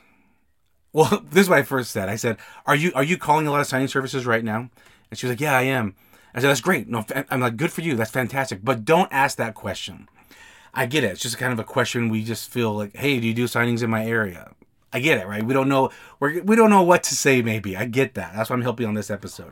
Well, 0.94 1.24
this 1.30 1.44
is 1.44 1.50
what 1.50 1.60
I 1.60 1.64
first 1.64 1.92
said. 1.92 2.10
I 2.10 2.16
said, 2.16 2.38
"Are 2.66 2.76
you 2.76 2.92
are 2.96 3.04
you 3.04 3.18
calling 3.18 3.48
a 3.48 3.52
lot 3.52 3.62
of 3.62 3.68
signing 3.68 3.88
services 3.88 4.26
right 4.26 4.44
now?" 4.44 4.70
And 5.10 5.20
she 5.20 5.28
was 5.28 5.34
like, 5.34 5.42
"Yeah, 5.42 5.56
I 5.56 5.64
am." 5.64 5.96
I 6.36 6.42
said, 6.42 6.50
that's 6.50 6.62
great. 6.62 6.90
No, 6.90 7.06
I'm 7.32 7.40
like, 7.40 7.56
good 7.56 7.72
for 7.72 7.80
you. 7.80 7.96
That's 7.96 8.12
fantastic. 8.12 8.60
But 8.62 8.84
don't 8.84 9.12
ask 9.12 9.38
that 9.38 9.56
question. 9.56 10.10
I 10.74 10.86
get 10.86 11.06
it. 11.06 11.12
It's 11.12 11.22
just 11.22 11.38
kind 11.38 11.54
of 11.54 11.60
a 11.60 11.64
question 11.64 12.10
we 12.10 12.26
just 12.26 12.50
feel 12.50 12.74
like, 12.74 12.94
hey, 12.94 13.22
do 13.22 13.28
you 13.28 13.34
do 13.34 13.46
signings 13.46 13.82
in 13.82 13.90
my 13.90 14.06
area? 14.06 14.52
I 14.96 15.00
get 15.00 15.18
it, 15.18 15.28
right? 15.28 15.44
We 15.44 15.54
don't 15.54 15.68
know 15.68 15.92
we're, 16.22 16.42
we 16.42 16.56
don't 16.56 16.70
know 16.70 16.82
what 16.82 17.04
to 17.04 17.16
say. 17.16 17.42
Maybe 17.42 17.76
I 17.76 17.84
get 17.84 18.14
that. 18.14 18.34
That's 18.34 18.50
why 18.50 18.56
I'm 18.56 18.62
helping 18.62 18.88
on 18.88 18.94
this 18.94 19.12
episode. 19.12 19.52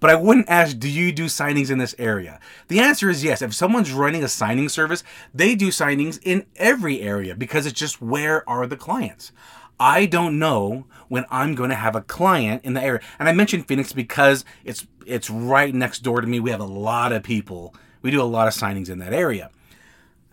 But 0.00 0.10
I 0.10 0.16
wouldn't 0.16 0.48
ask, 0.48 0.80
do 0.80 0.88
you 0.88 1.12
do 1.12 1.26
signings 1.26 1.70
in 1.70 1.78
this 1.78 1.94
area? 1.96 2.40
The 2.66 2.80
answer 2.80 3.08
is 3.08 3.22
yes. 3.22 3.40
If 3.40 3.54
someone's 3.54 3.92
running 3.92 4.24
a 4.24 4.28
signing 4.28 4.68
service, 4.68 5.04
they 5.32 5.54
do 5.54 5.68
signings 5.68 6.18
in 6.24 6.44
every 6.56 7.02
area 7.02 7.36
because 7.36 7.66
it's 7.66 7.78
just 7.78 8.02
where 8.02 8.48
are 8.50 8.66
the 8.66 8.76
clients. 8.76 9.30
I 9.78 10.06
don't 10.06 10.40
know 10.40 10.86
when 11.08 11.24
I'm 11.30 11.54
going 11.54 11.70
to 11.70 11.76
have 11.76 11.94
a 11.94 12.00
client 12.00 12.64
in 12.64 12.74
the 12.74 12.82
area. 12.82 13.00
And 13.20 13.28
I 13.28 13.32
mentioned 13.32 13.68
Phoenix 13.68 13.92
because 13.92 14.44
it's 14.64 14.88
it's 15.06 15.30
right 15.30 15.72
next 15.72 16.00
door 16.00 16.20
to 16.20 16.26
me. 16.26 16.40
We 16.40 16.50
have 16.50 16.60
a 16.60 16.64
lot 16.64 17.12
of 17.12 17.22
people. 17.22 17.76
We 18.02 18.10
do 18.10 18.20
a 18.20 18.24
lot 18.24 18.48
of 18.48 18.54
signings 18.54 18.90
in 18.90 18.98
that 18.98 19.12
area. 19.12 19.50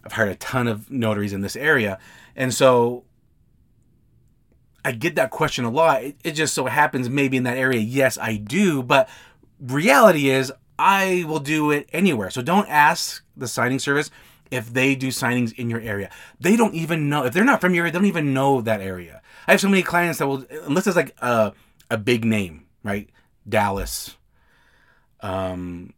I've 0.04 0.13
hired 0.13 0.30
a 0.30 0.36
ton 0.36 0.67
of 0.67 0.89
notaries 0.89 1.34
in 1.34 1.41
this 1.41 1.56
area. 1.56 2.00
And 2.36 2.54
so 2.54 3.04
I 4.88 4.93
get 4.93 5.15
that 5.15 5.32
question 5.32 5.65
a 5.65 5.69
lot. 5.69 6.02
It, 6.02 6.15
it 6.23 6.32
just 6.32 6.54
so 6.54 6.65
happens 6.67 7.10
maybe 7.10 7.36
in 7.36 7.43
that 7.43 7.58
area, 7.58 7.82
yes, 7.82 8.17
I 8.17 8.38
do, 8.38 8.82
but 8.82 9.10
reality 9.60 10.30
is 10.30 10.50
I 10.80 11.26
will 11.28 11.41
do 11.41 11.71
it 11.71 11.89
anywhere. 11.91 12.30
So 12.30 12.41
don't 12.41 12.69
ask 12.69 13.21
the 13.36 13.50
signing 13.50 13.80
service 13.80 14.10
if 14.50 14.71
they 14.71 14.95
do 14.95 15.10
signings 15.10 15.54
in 15.60 15.69
your 15.69 15.82
area. 15.82 16.10
They 16.39 16.56
don't 16.56 16.73
even 16.73 17.10
know 17.10 17.26
if 17.26 17.34
they're 17.34 17.43
not 17.43 17.60
from 17.60 17.73
your 17.73 17.84
area. 17.84 17.91
They 17.91 18.00
don't 18.00 18.08
even 18.08 18.34
know 18.34 18.62
that 18.62 18.80
area. 18.80 19.21
I 19.45 19.52
have 19.52 19.60
so 19.60 19.67
many 19.67 19.84
clients 19.84 20.19
that 20.19 20.28
will 20.28 20.45
unless 20.63 20.88
it's 20.88 20.95
like 20.95 21.13
a 21.21 21.52
a 21.91 21.97
big 21.97 22.23
name, 22.23 22.65
right? 22.82 23.10
Dallas, 23.47 24.15
um, 25.19 25.93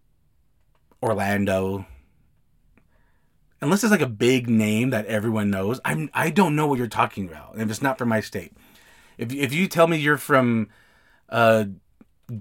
Orlando. 1.03 1.85
Unless 3.61 3.83
it's 3.83 3.91
like 3.91 4.01
a 4.01 4.07
big 4.07 4.49
name 4.49 4.89
that 4.91 5.05
everyone 5.05 5.51
knows, 5.51 5.79
I'm 5.85 6.09
I 6.11 6.31
don't 6.31 6.55
know 6.55 6.65
what 6.65 6.79
you're 6.79 6.87
talking 6.87 7.27
about. 7.27 7.59
If 7.59 7.69
it's 7.69 7.83
not 7.83 7.99
from 7.99 8.09
my 8.09 8.21
state, 8.21 8.53
if 9.19 9.33
if 9.33 9.53
you 9.53 9.67
tell 9.67 9.87
me 9.87 9.97
you're 9.97 10.17
from 10.17 10.69
uh, 11.27 11.65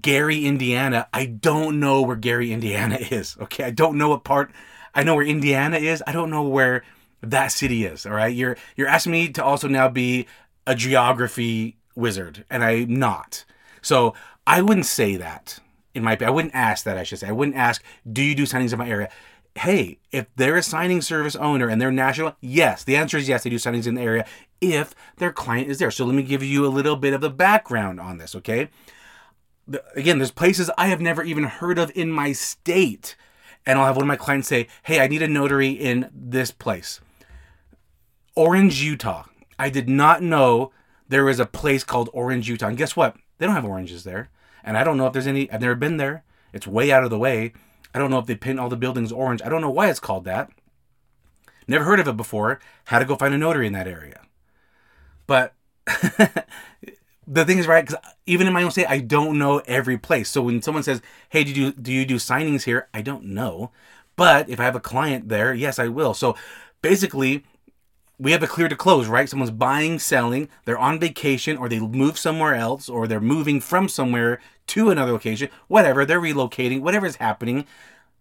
Gary, 0.01 0.45
Indiana, 0.45 1.07
I 1.13 1.25
don't 1.25 1.79
know 1.79 2.01
where 2.01 2.15
Gary, 2.15 2.51
Indiana 2.51 2.95
is. 3.11 3.37
Okay, 3.39 3.65
I 3.65 3.71
don't 3.71 3.97
know 3.97 4.09
what 4.09 4.23
part. 4.23 4.51
I 4.95 5.03
know 5.03 5.13
where 5.13 5.25
Indiana 5.25 5.77
is. 5.77 6.01
I 6.07 6.13
don't 6.13 6.31
know 6.31 6.41
where 6.41 6.83
that 7.21 7.47
city 7.49 7.85
is. 7.85 8.05
All 8.05 8.13
right, 8.13 8.33
you're 8.33 8.57
you're 8.75 8.87
asking 8.87 9.11
me 9.11 9.29
to 9.29 9.43
also 9.43 9.67
now 9.67 9.89
be 9.89 10.25
a 10.65 10.73
geography 10.73 11.77
wizard, 11.95 12.45
and 12.49 12.63
I'm 12.63 12.95
not. 12.95 13.43
So 13.81 14.15
I 14.47 14.61
wouldn't 14.61 14.85
say 14.85 15.17
that 15.17 15.59
in 15.93 16.03
my 16.03 16.17
I 16.21 16.29
wouldn't 16.29 16.55
ask 16.55 16.85
that 16.85 16.97
I 16.97 17.03
should 17.03 17.19
say. 17.19 17.27
I 17.27 17.33
wouldn't 17.33 17.57
ask, 17.57 17.83
do 18.11 18.23
you 18.23 18.35
do 18.35 18.43
signings 18.43 18.71
in 18.71 18.79
my 18.79 18.89
area? 18.89 19.09
Hey, 19.55 19.99
if 20.11 20.27
they're 20.37 20.55
a 20.55 20.63
signing 20.63 21.01
service 21.01 21.35
owner 21.35 21.67
and 21.67 21.81
they're 21.81 21.91
national, 21.91 22.35
yes. 22.39 22.83
The 22.83 22.95
answer 22.95 23.17
is 23.17 23.27
yes, 23.27 23.43
they 23.43 23.49
do 23.49 23.57
signings 23.57 23.87
in 23.87 23.95
the 23.95 24.01
area 24.01 24.25
if 24.61 24.93
their 25.17 25.31
client 25.31 25.69
is 25.69 25.79
there. 25.79 25.91
So 25.91 26.05
let 26.05 26.15
me 26.15 26.23
give 26.23 26.43
you 26.43 26.65
a 26.65 26.67
little 26.69 26.95
bit 26.95 27.13
of 27.13 27.21
the 27.21 27.29
background 27.29 27.99
on 27.99 28.17
this, 28.17 28.35
okay? 28.35 28.69
Again, 29.95 30.17
there's 30.17 30.31
places 30.31 30.71
I 30.77 30.87
have 30.87 31.01
never 31.01 31.23
even 31.23 31.43
heard 31.43 31.77
of 31.77 31.91
in 31.95 32.11
my 32.11 32.31
state. 32.31 33.15
And 33.65 33.77
I'll 33.77 33.85
have 33.85 33.95
one 33.95 34.03
of 34.03 34.07
my 34.07 34.15
clients 34.15 34.47
say, 34.47 34.67
Hey, 34.83 34.99
I 34.99 35.07
need 35.07 35.21
a 35.21 35.27
notary 35.27 35.69
in 35.69 36.09
this 36.13 36.51
place. 36.51 37.01
Orange, 38.35 38.81
Utah. 38.81 39.25
I 39.59 39.69
did 39.69 39.89
not 39.89 40.23
know 40.23 40.71
there 41.07 41.25
was 41.25 41.39
a 41.39 41.45
place 41.45 41.83
called 41.83 42.09
Orange, 42.13 42.47
Utah. 42.47 42.67
And 42.67 42.77
guess 42.77 42.95
what? 42.95 43.15
They 43.37 43.45
don't 43.45 43.55
have 43.55 43.65
oranges 43.65 44.03
there. 44.03 44.29
And 44.63 44.77
I 44.77 44.83
don't 44.83 44.97
know 44.97 45.07
if 45.07 45.13
there's 45.13 45.27
any, 45.27 45.51
I've 45.51 45.61
never 45.61 45.75
been 45.75 45.97
there. 45.97 46.23
It's 46.53 46.67
way 46.67 46.91
out 46.91 47.03
of 47.03 47.09
the 47.09 47.19
way. 47.19 47.53
I 47.93 47.99
don't 47.99 48.11
know 48.11 48.19
if 48.19 48.25
they 48.25 48.35
paint 48.35 48.59
all 48.59 48.69
the 48.69 48.77
buildings 48.77 49.11
orange. 49.11 49.41
I 49.43 49.49
don't 49.49 49.61
know 49.61 49.69
why 49.69 49.89
it's 49.89 49.99
called 49.99 50.25
that. 50.25 50.49
Never 51.67 51.85
heard 51.85 51.99
of 51.99 52.07
it 52.07 52.17
before. 52.17 52.59
Had 52.85 52.99
to 52.99 53.05
go 53.05 53.15
find 53.15 53.33
a 53.33 53.37
notary 53.37 53.67
in 53.67 53.73
that 53.73 53.87
area. 53.87 54.21
But 55.29 55.53
the 57.27 57.45
thing 57.45 57.59
is, 57.59 57.67
right? 57.67 57.85
Because 57.85 58.01
even 58.25 58.47
in 58.47 58.53
my 58.53 58.63
own 58.63 58.71
state, 58.71 58.89
I 58.89 58.97
don't 58.97 59.37
know 59.37 59.59
every 59.67 59.95
place. 59.95 60.27
So 60.27 60.41
when 60.41 60.63
someone 60.63 60.81
says, 60.81 61.03
"Hey, 61.29 61.43
do 61.43 61.51
you 61.51 61.71
do 61.71 61.93
you 61.93 62.03
do 62.03 62.15
signings 62.15 62.63
here?" 62.63 62.87
I 62.95 63.03
don't 63.03 63.25
know. 63.25 63.69
But 64.15 64.49
if 64.49 64.59
I 64.59 64.63
have 64.63 64.75
a 64.75 64.79
client 64.79 65.29
there, 65.29 65.53
yes, 65.53 65.77
I 65.77 65.87
will. 65.87 66.15
So 66.15 66.35
basically, 66.81 67.43
we 68.17 68.31
have 68.31 68.41
a 68.41 68.47
clear 68.47 68.69
to 68.69 68.75
close, 68.75 69.07
right? 69.07 69.29
Someone's 69.29 69.51
buying, 69.51 69.99
selling, 69.99 70.49
they're 70.65 70.79
on 70.79 70.99
vacation, 70.99 71.57
or 71.57 71.69
they 71.69 71.79
move 71.79 72.17
somewhere 72.17 72.55
else, 72.55 72.89
or 72.89 73.05
they're 73.05 73.21
moving 73.21 73.61
from 73.61 73.87
somewhere 73.87 74.41
to 74.67 74.89
another 74.89 75.11
location, 75.11 75.49
whatever, 75.67 76.05
they're 76.05 76.19
relocating, 76.19 76.81
whatever 76.81 77.05
is 77.05 77.15
happening, 77.17 77.65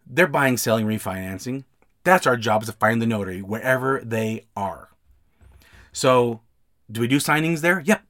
they're 0.07 0.27
buying, 0.27 0.57
selling, 0.59 0.87
refinancing. 0.87 1.65
That's 2.05 2.27
our 2.27 2.37
job 2.37 2.63
is 2.63 2.69
to 2.69 2.75
find 2.75 3.03
the 3.03 3.07
notary 3.07 3.41
wherever 3.43 4.01
they 4.05 4.47
are. 4.55 4.91
So, 5.91 6.43
do 6.91 7.01
we 7.01 7.09
do 7.09 7.19
signings 7.19 7.61
there? 7.61 7.81
Yep. 7.81 8.03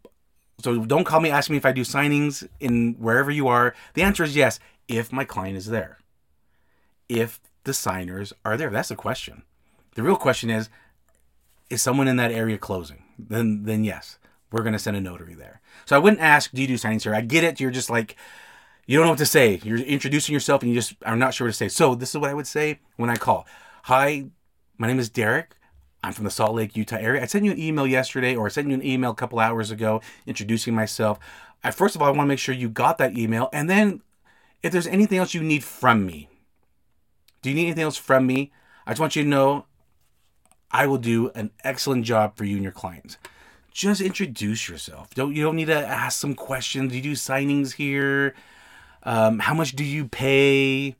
So 0.62 0.84
don't 0.84 1.04
call 1.04 1.20
me 1.20 1.30
asking 1.30 1.54
me 1.54 1.58
if 1.58 1.66
I 1.66 1.72
do 1.72 1.82
signings 1.82 2.46
in 2.60 2.94
wherever 2.98 3.30
you 3.30 3.48
are. 3.48 3.74
The 3.94 4.02
answer 4.02 4.24
is 4.24 4.34
yes, 4.34 4.58
if 4.88 5.12
my 5.12 5.24
client 5.24 5.56
is 5.56 5.66
there. 5.66 5.98
If 7.08 7.40
the 7.64 7.74
signers 7.74 8.32
are 8.44 8.56
there. 8.56 8.70
That's 8.70 8.88
the 8.88 8.96
question. 8.96 9.42
The 9.94 10.02
real 10.02 10.16
question 10.16 10.50
is 10.50 10.68
is 11.70 11.82
someone 11.82 12.08
in 12.08 12.16
that 12.16 12.32
area 12.32 12.58
closing? 12.58 13.04
Then 13.18 13.64
then 13.64 13.84
yes, 13.84 14.18
we're 14.50 14.62
to 14.62 14.78
send 14.78 14.96
a 14.96 15.00
notary 15.00 15.34
there. 15.34 15.60
So 15.84 15.96
I 15.96 15.98
wouldn't 15.98 16.22
ask, 16.22 16.50
do 16.52 16.62
you 16.62 16.68
do 16.68 16.74
signings 16.74 17.02
here? 17.02 17.14
I 17.14 17.20
get 17.20 17.44
it. 17.44 17.60
You're 17.60 17.70
just 17.70 17.90
like, 17.90 18.16
you 18.86 18.96
don't 18.96 19.06
know 19.06 19.12
what 19.12 19.18
to 19.18 19.26
say. 19.26 19.60
You're 19.62 19.78
introducing 19.78 20.32
yourself 20.32 20.62
and 20.62 20.72
you 20.72 20.78
just 20.78 20.94
are 21.04 21.16
not 21.16 21.34
sure 21.34 21.46
what 21.46 21.52
to 21.52 21.56
say. 21.56 21.68
So 21.68 21.94
this 21.94 22.10
is 22.10 22.18
what 22.18 22.30
I 22.30 22.34
would 22.34 22.46
say 22.46 22.80
when 22.96 23.10
I 23.10 23.16
call. 23.16 23.46
Hi, 23.84 24.24
my 24.78 24.86
name 24.86 24.98
is 24.98 25.10
Derek. 25.10 25.54
I'm 26.02 26.12
from 26.12 26.24
the 26.24 26.30
Salt 26.30 26.54
Lake, 26.54 26.76
Utah 26.76 26.96
area. 26.96 27.22
I 27.22 27.26
sent 27.26 27.44
you 27.44 27.50
an 27.50 27.58
email 27.58 27.86
yesterday 27.86 28.36
or 28.36 28.46
I 28.46 28.48
sent 28.50 28.68
you 28.68 28.74
an 28.74 28.84
email 28.84 29.10
a 29.10 29.14
couple 29.14 29.40
hours 29.40 29.70
ago 29.70 30.00
introducing 30.26 30.74
myself. 30.74 31.18
I, 31.64 31.70
first 31.72 31.96
of 31.96 32.02
all, 32.02 32.08
I 32.08 32.10
want 32.10 32.26
to 32.26 32.28
make 32.28 32.38
sure 32.38 32.54
you 32.54 32.68
got 32.68 32.98
that 32.98 33.18
email. 33.18 33.48
And 33.52 33.68
then 33.68 34.02
if 34.62 34.72
there's 34.72 34.86
anything 34.86 35.18
else 35.18 35.34
you 35.34 35.42
need 35.42 35.64
from 35.64 36.06
me, 36.06 36.28
do 37.42 37.50
you 37.50 37.56
need 37.56 37.66
anything 37.66 37.84
else 37.84 37.96
from 37.96 38.26
me? 38.26 38.52
I 38.86 38.92
just 38.92 39.00
want 39.00 39.16
you 39.16 39.22
to 39.24 39.28
know 39.28 39.66
I 40.70 40.86
will 40.86 40.98
do 40.98 41.30
an 41.34 41.50
excellent 41.64 42.04
job 42.04 42.36
for 42.36 42.44
you 42.44 42.54
and 42.54 42.62
your 42.62 42.72
clients. 42.72 43.16
Just 43.72 44.00
introduce 44.00 44.68
yourself. 44.68 45.10
Don't 45.14 45.34
you 45.34 45.42
don't 45.42 45.56
need 45.56 45.66
to 45.66 45.86
ask 45.86 46.18
some 46.18 46.34
questions. 46.34 46.90
Do 46.90 46.96
you 46.96 47.02
do 47.02 47.12
signings 47.12 47.74
here? 47.74 48.34
Um, 49.04 49.38
how 49.38 49.54
much 49.54 49.76
do 49.76 49.84
you 49.84 50.08
pay? 50.08 50.96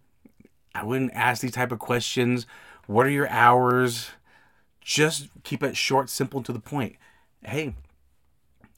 I 0.74 0.84
wouldn't 0.84 1.12
ask 1.12 1.42
these 1.42 1.52
type 1.52 1.72
of 1.72 1.78
questions. 1.78 2.46
What 2.87 3.04
are 3.06 3.11
your 3.11 3.28
hours? 3.28 4.11
Just 4.88 5.29
keep 5.44 5.62
it 5.62 5.77
short, 5.77 6.09
simple, 6.09 6.42
to 6.42 6.51
the 6.51 6.59
point. 6.59 6.96
Hey, 7.44 7.74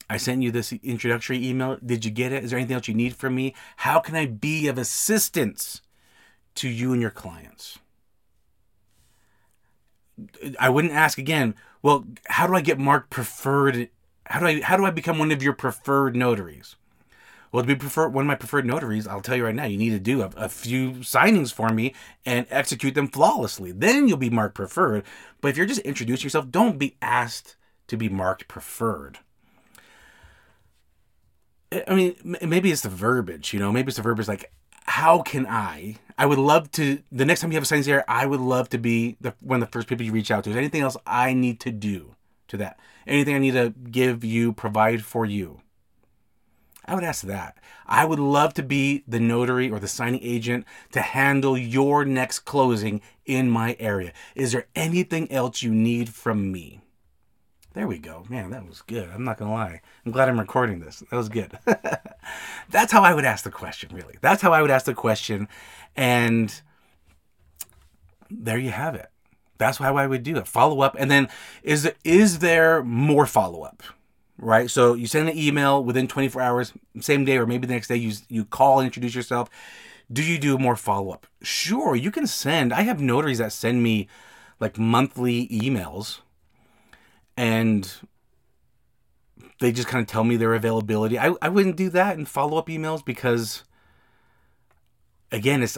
I 0.09 0.17
sent 0.17 0.43
you 0.43 0.51
this 0.51 0.73
introductory 0.73 1.47
email. 1.47 1.77
Did 1.83 2.03
you 2.03 2.11
get 2.11 2.33
it? 2.33 2.43
Is 2.43 2.49
there 2.49 2.59
anything 2.59 2.75
else 2.75 2.89
you 2.89 2.93
need 2.93 3.15
from 3.15 3.33
me? 3.33 3.55
How 3.77 4.01
can 4.01 4.17
I 4.17 4.25
be 4.25 4.67
of 4.67 4.77
assistance 4.77 5.81
to 6.55 6.67
you 6.67 6.91
and 6.91 7.01
your 7.01 7.11
clients? 7.11 7.79
I 10.59 10.67
wouldn't 10.67 10.93
ask 10.93 11.17
again, 11.17 11.55
well, 11.81 12.03
how 12.25 12.45
do 12.45 12.55
I 12.55 12.61
get 12.61 12.77
marked 12.77 13.09
preferred? 13.09 13.87
How 14.25 14.41
do 14.41 14.47
I 14.47 14.61
how 14.61 14.75
do 14.75 14.85
I 14.85 14.91
become 14.91 15.17
one 15.17 15.31
of 15.31 15.41
your 15.41 15.53
preferred 15.53 16.13
notaries? 16.13 16.75
Well, 17.51 17.63
to 17.63 17.67
be 17.67 17.75
prefer 17.75 18.07
one 18.07 18.23
of 18.23 18.27
my 18.27 18.35
preferred 18.35 18.65
notaries, 18.65 19.07
I'll 19.07 19.21
tell 19.21 19.35
you 19.35 19.45
right 19.45 19.55
now, 19.55 19.65
you 19.65 19.77
need 19.77 19.89
to 19.89 19.99
do 19.99 20.21
a, 20.21 20.31
a, 20.37 20.47
few 20.47 20.91
signings 20.91 21.51
for 21.51 21.69
me 21.69 21.93
and 22.25 22.47
execute 22.49 22.95
them 22.95 23.09
flawlessly. 23.09 23.73
Then 23.73 24.07
you'll 24.07 24.17
be 24.17 24.29
marked 24.29 24.55
preferred. 24.55 25.03
But 25.41 25.49
if 25.49 25.57
you're 25.57 25.65
just 25.65 25.81
introducing 25.81 26.23
yourself, 26.23 26.49
don't 26.49 26.77
be 26.77 26.95
asked 27.01 27.57
to 27.87 27.97
be 27.97 28.07
marked 28.07 28.47
preferred. 28.47 29.19
I 31.87 31.93
mean, 31.93 32.37
maybe 32.41 32.71
it's 32.71 32.81
the 32.81 32.89
verbiage, 32.89 33.53
you 33.53 33.59
know, 33.59 33.71
maybe 33.71 33.89
it's 33.89 33.97
the 33.97 34.03
verbiage 34.03 34.27
like, 34.27 34.51
how 34.85 35.21
can 35.21 35.45
I? 35.45 35.95
I 36.17 36.25
would 36.25 36.37
love 36.37 36.71
to. 36.71 37.01
The 37.11 37.25
next 37.25 37.41
time 37.41 37.51
you 37.51 37.55
have 37.55 37.63
a 37.63 37.65
signs 37.65 37.85
there, 37.85 38.03
I 38.09 38.25
would 38.25 38.41
love 38.41 38.69
to 38.69 38.77
be 38.77 39.15
the, 39.21 39.33
one 39.39 39.61
of 39.61 39.67
the 39.67 39.71
first 39.71 39.87
people 39.87 40.05
you 40.05 40.11
reach 40.11 40.31
out 40.31 40.43
to. 40.43 40.49
Is 40.49 40.57
anything 40.57 40.81
else 40.81 40.97
I 41.05 41.33
need 41.33 41.59
to 41.61 41.71
do 41.71 42.15
to 42.49 42.57
that? 42.57 42.79
Anything 43.07 43.35
I 43.35 43.39
need 43.39 43.53
to 43.53 43.69
give 43.69 44.23
you, 44.23 44.51
provide 44.51 45.03
for 45.03 45.25
you? 45.25 45.61
I 46.91 46.93
would 46.93 47.05
ask 47.05 47.23
that. 47.23 47.55
I 47.87 48.03
would 48.03 48.19
love 48.19 48.53
to 48.55 48.63
be 48.63 49.05
the 49.07 49.21
notary 49.21 49.71
or 49.71 49.79
the 49.79 49.87
signing 49.87 50.19
agent 50.21 50.65
to 50.91 50.99
handle 50.99 51.57
your 51.57 52.03
next 52.03 52.39
closing 52.39 52.99
in 53.25 53.49
my 53.49 53.77
area. 53.79 54.11
Is 54.35 54.51
there 54.51 54.67
anything 54.75 55.31
else 55.31 55.63
you 55.63 55.73
need 55.73 56.09
from 56.09 56.51
me? 56.51 56.81
There 57.73 57.87
we 57.87 57.97
go. 57.97 58.25
Man, 58.27 58.49
that 58.49 58.67
was 58.67 58.81
good. 58.81 59.09
I'm 59.09 59.23
not 59.23 59.37
going 59.37 59.49
to 59.49 59.55
lie. 59.55 59.79
I'm 60.05 60.11
glad 60.11 60.27
I'm 60.27 60.37
recording 60.37 60.81
this. 60.81 61.01
That 61.09 61.15
was 61.15 61.29
good. 61.29 61.57
That's 62.69 62.91
how 62.91 63.03
I 63.03 63.13
would 63.13 63.23
ask 63.23 63.45
the 63.45 63.51
question, 63.51 63.95
really. 63.95 64.17
That's 64.19 64.41
how 64.41 64.51
I 64.51 64.61
would 64.61 64.69
ask 64.69 64.85
the 64.85 64.93
question. 64.93 65.47
And 65.95 66.53
there 68.29 68.57
you 68.57 68.71
have 68.71 68.95
it. 68.95 69.09
That's 69.57 69.77
how 69.77 69.95
I 69.95 70.07
would 70.07 70.23
do 70.23 70.35
it. 70.35 70.45
Follow 70.45 70.81
up. 70.81 70.97
And 70.99 71.09
then 71.09 71.29
is, 71.63 71.89
is 72.03 72.39
there 72.39 72.83
more 72.83 73.25
follow 73.25 73.61
up? 73.61 73.81
Right? 74.43 74.69
So 74.71 74.95
you 74.95 75.05
send 75.05 75.29
an 75.29 75.37
email 75.37 75.83
within 75.83 76.07
24 76.07 76.41
hours, 76.41 76.73
same 76.99 77.25
day, 77.25 77.37
or 77.37 77.45
maybe 77.45 77.67
the 77.67 77.73
next 77.73 77.87
day, 77.87 77.95
you, 77.95 78.13
you 78.27 78.43
call 78.43 78.79
and 78.79 78.87
introduce 78.87 79.13
yourself. 79.13 79.49
Do 80.11 80.23
you 80.23 80.39
do 80.39 80.57
more 80.57 80.75
follow 80.75 81.11
up? 81.11 81.27
Sure, 81.43 81.95
you 81.95 82.11
can 82.11 82.25
send. 82.25 82.73
I 82.73 82.81
have 82.81 82.99
notaries 82.99 83.37
that 83.37 83.53
send 83.53 83.83
me 83.83 84.07
like 84.59 84.77
monthly 84.77 85.47
emails 85.47 86.19
and 87.37 87.93
they 89.59 89.71
just 89.71 89.87
kind 89.87 90.01
of 90.01 90.07
tell 90.07 90.23
me 90.23 90.35
their 90.35 90.53
availability. 90.53 91.17
I, 91.17 91.33
I 91.41 91.47
wouldn't 91.47 91.77
do 91.77 91.89
that 91.91 92.17
in 92.17 92.25
follow 92.25 92.57
up 92.57 92.67
emails 92.67 93.05
because, 93.05 93.63
again, 95.31 95.63
it's 95.63 95.77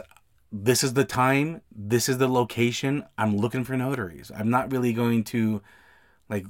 this 0.51 0.83
is 0.83 0.93
the 0.93 1.03
time, 1.03 1.61
this 1.75 2.07
is 2.07 2.17
the 2.17 2.27
location. 2.27 3.03
I'm 3.17 3.35
looking 3.35 3.63
for 3.63 3.75
notaries. 3.75 4.31
I'm 4.35 4.49
not 4.49 4.71
really 4.71 4.93
going 4.93 5.23
to 5.25 5.61
like 6.29 6.45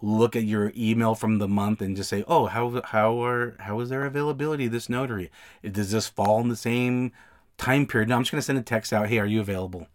look 0.00 0.36
at 0.36 0.44
your 0.44 0.72
email 0.76 1.14
from 1.14 1.38
the 1.38 1.48
month 1.48 1.80
and 1.80 1.96
just 1.96 2.10
say, 2.10 2.24
"Oh, 2.28 2.46
how 2.46 2.80
how 2.84 3.22
are 3.24 3.56
how 3.60 3.80
is 3.80 3.88
their 3.88 4.04
availability? 4.04 4.68
This 4.68 4.88
notary 4.88 5.30
does 5.62 5.90
this 5.90 6.08
fall 6.08 6.40
in 6.40 6.48
the 6.48 6.56
same 6.56 7.12
time 7.56 7.86
period?" 7.86 8.08
No, 8.08 8.16
I'm 8.16 8.22
just 8.22 8.30
gonna 8.30 8.42
send 8.42 8.58
a 8.58 8.62
text 8.62 8.92
out. 8.92 9.08
Hey, 9.08 9.18
are 9.18 9.26
you 9.26 9.40
available? 9.40 9.88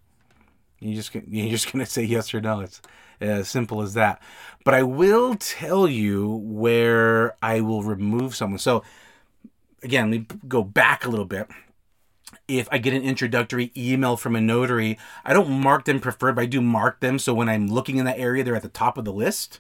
You 0.80 0.96
just 0.96 1.14
you're 1.28 1.50
just 1.50 1.72
gonna 1.72 1.86
say 1.86 2.04
yes 2.04 2.34
or 2.34 2.42
no. 2.42 2.62
It's 2.62 2.82
as 3.22 3.50
simple 3.50 3.82
as 3.82 3.94
that. 3.94 4.22
But 4.66 4.74
I 4.74 4.84
will 4.84 5.36
tell 5.36 5.88
you 5.88 6.28
where 6.44 7.36
I 7.42 7.62
will 7.62 7.84
remove 7.84 8.36
someone. 8.36 8.60
So 8.60 8.84
again, 9.82 10.12
let 10.12 10.20
me 10.20 10.28
go 10.48 10.64
back 10.64 11.06
a 11.06 11.10
little 11.10 11.26
bit. 11.26 11.48
If 12.48 12.68
I 12.72 12.78
get 12.78 12.94
an 12.94 13.04
introductory 13.04 13.72
email 13.78 14.18
from 14.18 14.36
a 14.36 14.42
notary, 14.42 14.98
I 15.24 15.34
don't 15.34 15.50
mark 15.50 15.86
them 15.86 16.00
preferred, 16.00 16.36
but 16.36 16.42
I 16.42 16.46
do 16.46 16.62
mark 16.62 17.00
them 17.00 17.20
so 17.20 17.34
when 17.34 17.48
I'm 17.48 17.68
looking 17.68 17.98
in 17.98 18.06
that 18.06 18.20
area, 18.20 18.44
they're 18.44 18.56
at 18.56 18.64
the 18.64 18.70
top 18.70 18.98
of 18.98 19.06
the 19.06 19.14
list. 19.14 19.60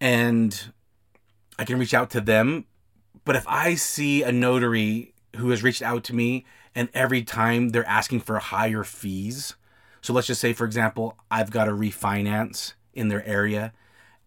And 0.00 0.72
I 1.58 1.64
can 1.64 1.78
reach 1.78 1.94
out 1.94 2.10
to 2.10 2.20
them. 2.20 2.66
But 3.24 3.36
if 3.36 3.46
I 3.48 3.74
see 3.74 4.22
a 4.22 4.30
notary 4.32 5.14
who 5.36 5.50
has 5.50 5.62
reached 5.62 5.82
out 5.82 6.04
to 6.04 6.14
me 6.14 6.44
and 6.74 6.88
every 6.94 7.22
time 7.22 7.70
they're 7.70 7.88
asking 7.88 8.20
for 8.20 8.38
higher 8.38 8.84
fees, 8.84 9.54
so 10.00 10.12
let's 10.12 10.26
just 10.26 10.40
say, 10.40 10.52
for 10.52 10.64
example, 10.64 11.16
I've 11.30 11.50
got 11.50 11.68
a 11.68 11.72
refinance 11.72 12.74
in 12.94 13.08
their 13.08 13.26
area 13.26 13.72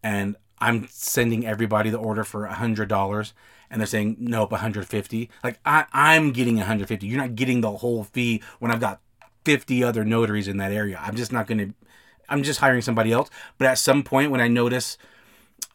and 0.03 0.35
I'm 0.59 0.87
sending 0.89 1.45
everybody 1.45 1.89
the 1.89 1.97
order 1.97 2.23
for 2.23 2.45
a 2.45 2.53
hundred 2.53 2.89
dollars 2.89 3.33
and 3.69 3.79
they're 3.79 3.87
saying 3.87 4.17
nope 4.19 4.51
150 4.51 5.29
like 5.43 5.59
I, 5.63 5.85
i'm 5.93 6.31
getting 6.31 6.55
150 6.55 7.05
you're 7.05 7.21
not 7.21 7.35
getting 7.35 7.61
the 7.61 7.69
whole 7.69 8.03
fee 8.03 8.41
when 8.57 8.71
i've 8.71 8.79
got 8.79 8.99
50 9.45 9.83
other 9.83 10.05
notaries 10.05 10.47
in 10.47 10.57
that 10.57 10.71
area. 10.71 10.99
I'm 11.01 11.15
just 11.15 11.31
not 11.31 11.47
going 11.47 11.57
to 11.57 11.73
i'm 12.27 12.43
just 12.43 12.59
hiring 12.59 12.83
somebody 12.83 13.11
else. 13.11 13.31
But 13.57 13.67
at 13.67 13.79
some 13.79 14.03
point 14.03 14.31
when 14.31 14.41
i 14.41 14.47
notice 14.47 14.97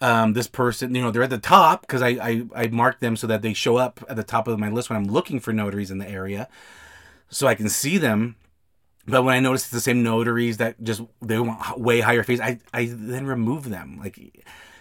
um, 0.00 0.33
this 0.33 0.48
person 0.48 0.94
you 0.94 1.00
know 1.00 1.11
they're 1.11 1.22
at 1.22 1.30
the 1.30 1.38
top 1.38 1.83
because 1.83 2.02
I, 2.02 2.09
I 2.09 2.46
i 2.54 2.66
mark 2.66 3.00
them 3.00 3.16
so 3.16 3.26
that 3.26 3.42
they 3.42 3.54
show 3.54 3.76
up 3.76 4.04
at 4.09 4.16
the 4.16 4.24
top 4.24 4.48
of 4.48 4.59
my 4.59 4.68
list 4.68 4.90
when 4.90 4.96
i'm 4.96 5.07
looking 5.07 5.40
for 5.40 5.52
notaries 5.52 5.90
in 5.90 5.98
the 5.98 6.09
area 6.09 6.48
so 7.28 7.46
i 7.46 7.54
can 7.54 7.68
see 7.68 7.96
them 7.96 8.37
but 9.07 9.22
when 9.22 9.35
I 9.35 9.40
notice 9.40 9.62
it's 9.62 9.70
the 9.70 9.80
same 9.80 10.02
notaries 10.02 10.57
that 10.59 10.83
just 10.83 11.02
they 11.20 11.38
want 11.38 11.78
way 11.78 12.00
higher 12.00 12.22
fees, 12.22 12.40
I 12.40 12.59
I 12.72 12.87
then 12.90 13.26
remove 13.26 13.68
them. 13.68 13.98
Like 14.00 14.18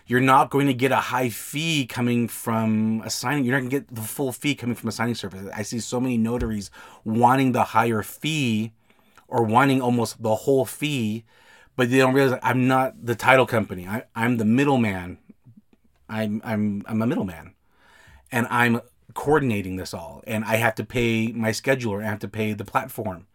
you're 0.05 0.21
not 0.21 0.49
going 0.49 0.67
to 0.67 0.73
get 0.73 0.91
a 0.91 0.97
high 0.97 1.29
fee 1.29 1.85
coming 1.85 2.27
from 2.27 3.01
a 3.05 3.09
signing. 3.09 3.43
You're 3.43 3.55
not 3.55 3.61
going 3.61 3.69
to 3.69 3.79
get 3.79 3.95
the 3.95 4.01
full 4.01 4.31
fee 4.31 4.55
coming 4.55 4.75
from 4.75 4.89
a 4.89 4.91
signing 4.91 5.15
service. 5.15 5.49
I 5.55 5.63
see 5.63 5.79
so 5.79 5.99
many 5.99 6.17
notaries 6.17 6.71
wanting 7.03 7.51
the 7.51 7.63
higher 7.63 8.01
fee 8.01 8.73
or 9.27 9.43
wanting 9.43 9.81
almost 9.81 10.21
the 10.21 10.35
whole 10.35 10.65
fee, 10.65 11.23
but 11.75 11.89
they 11.89 11.97
don't 11.97 12.13
realize 12.13 12.39
I'm 12.43 12.67
not 12.67 13.05
the 13.05 13.15
title 13.15 13.45
company. 13.45 13.87
I, 13.87 14.03
I'm 14.15 14.37
the 14.37 14.45
middleman. 14.45 15.17
I'm 16.09 16.41
I'm 16.43 16.83
I'm 16.85 17.01
a 17.01 17.07
middleman, 17.07 17.53
and 18.31 18.47
I'm 18.49 18.81
coordinating 19.13 19.75
this 19.75 19.93
all, 19.93 20.23
and 20.25 20.43
I 20.45 20.55
have 20.57 20.75
to 20.75 20.83
pay 20.83 21.27
my 21.27 21.49
scheduler, 21.49 22.03
I 22.03 22.07
have 22.07 22.19
to 22.19 22.27
pay 22.27 22.53
the 22.53 22.65
platform, 22.65 23.27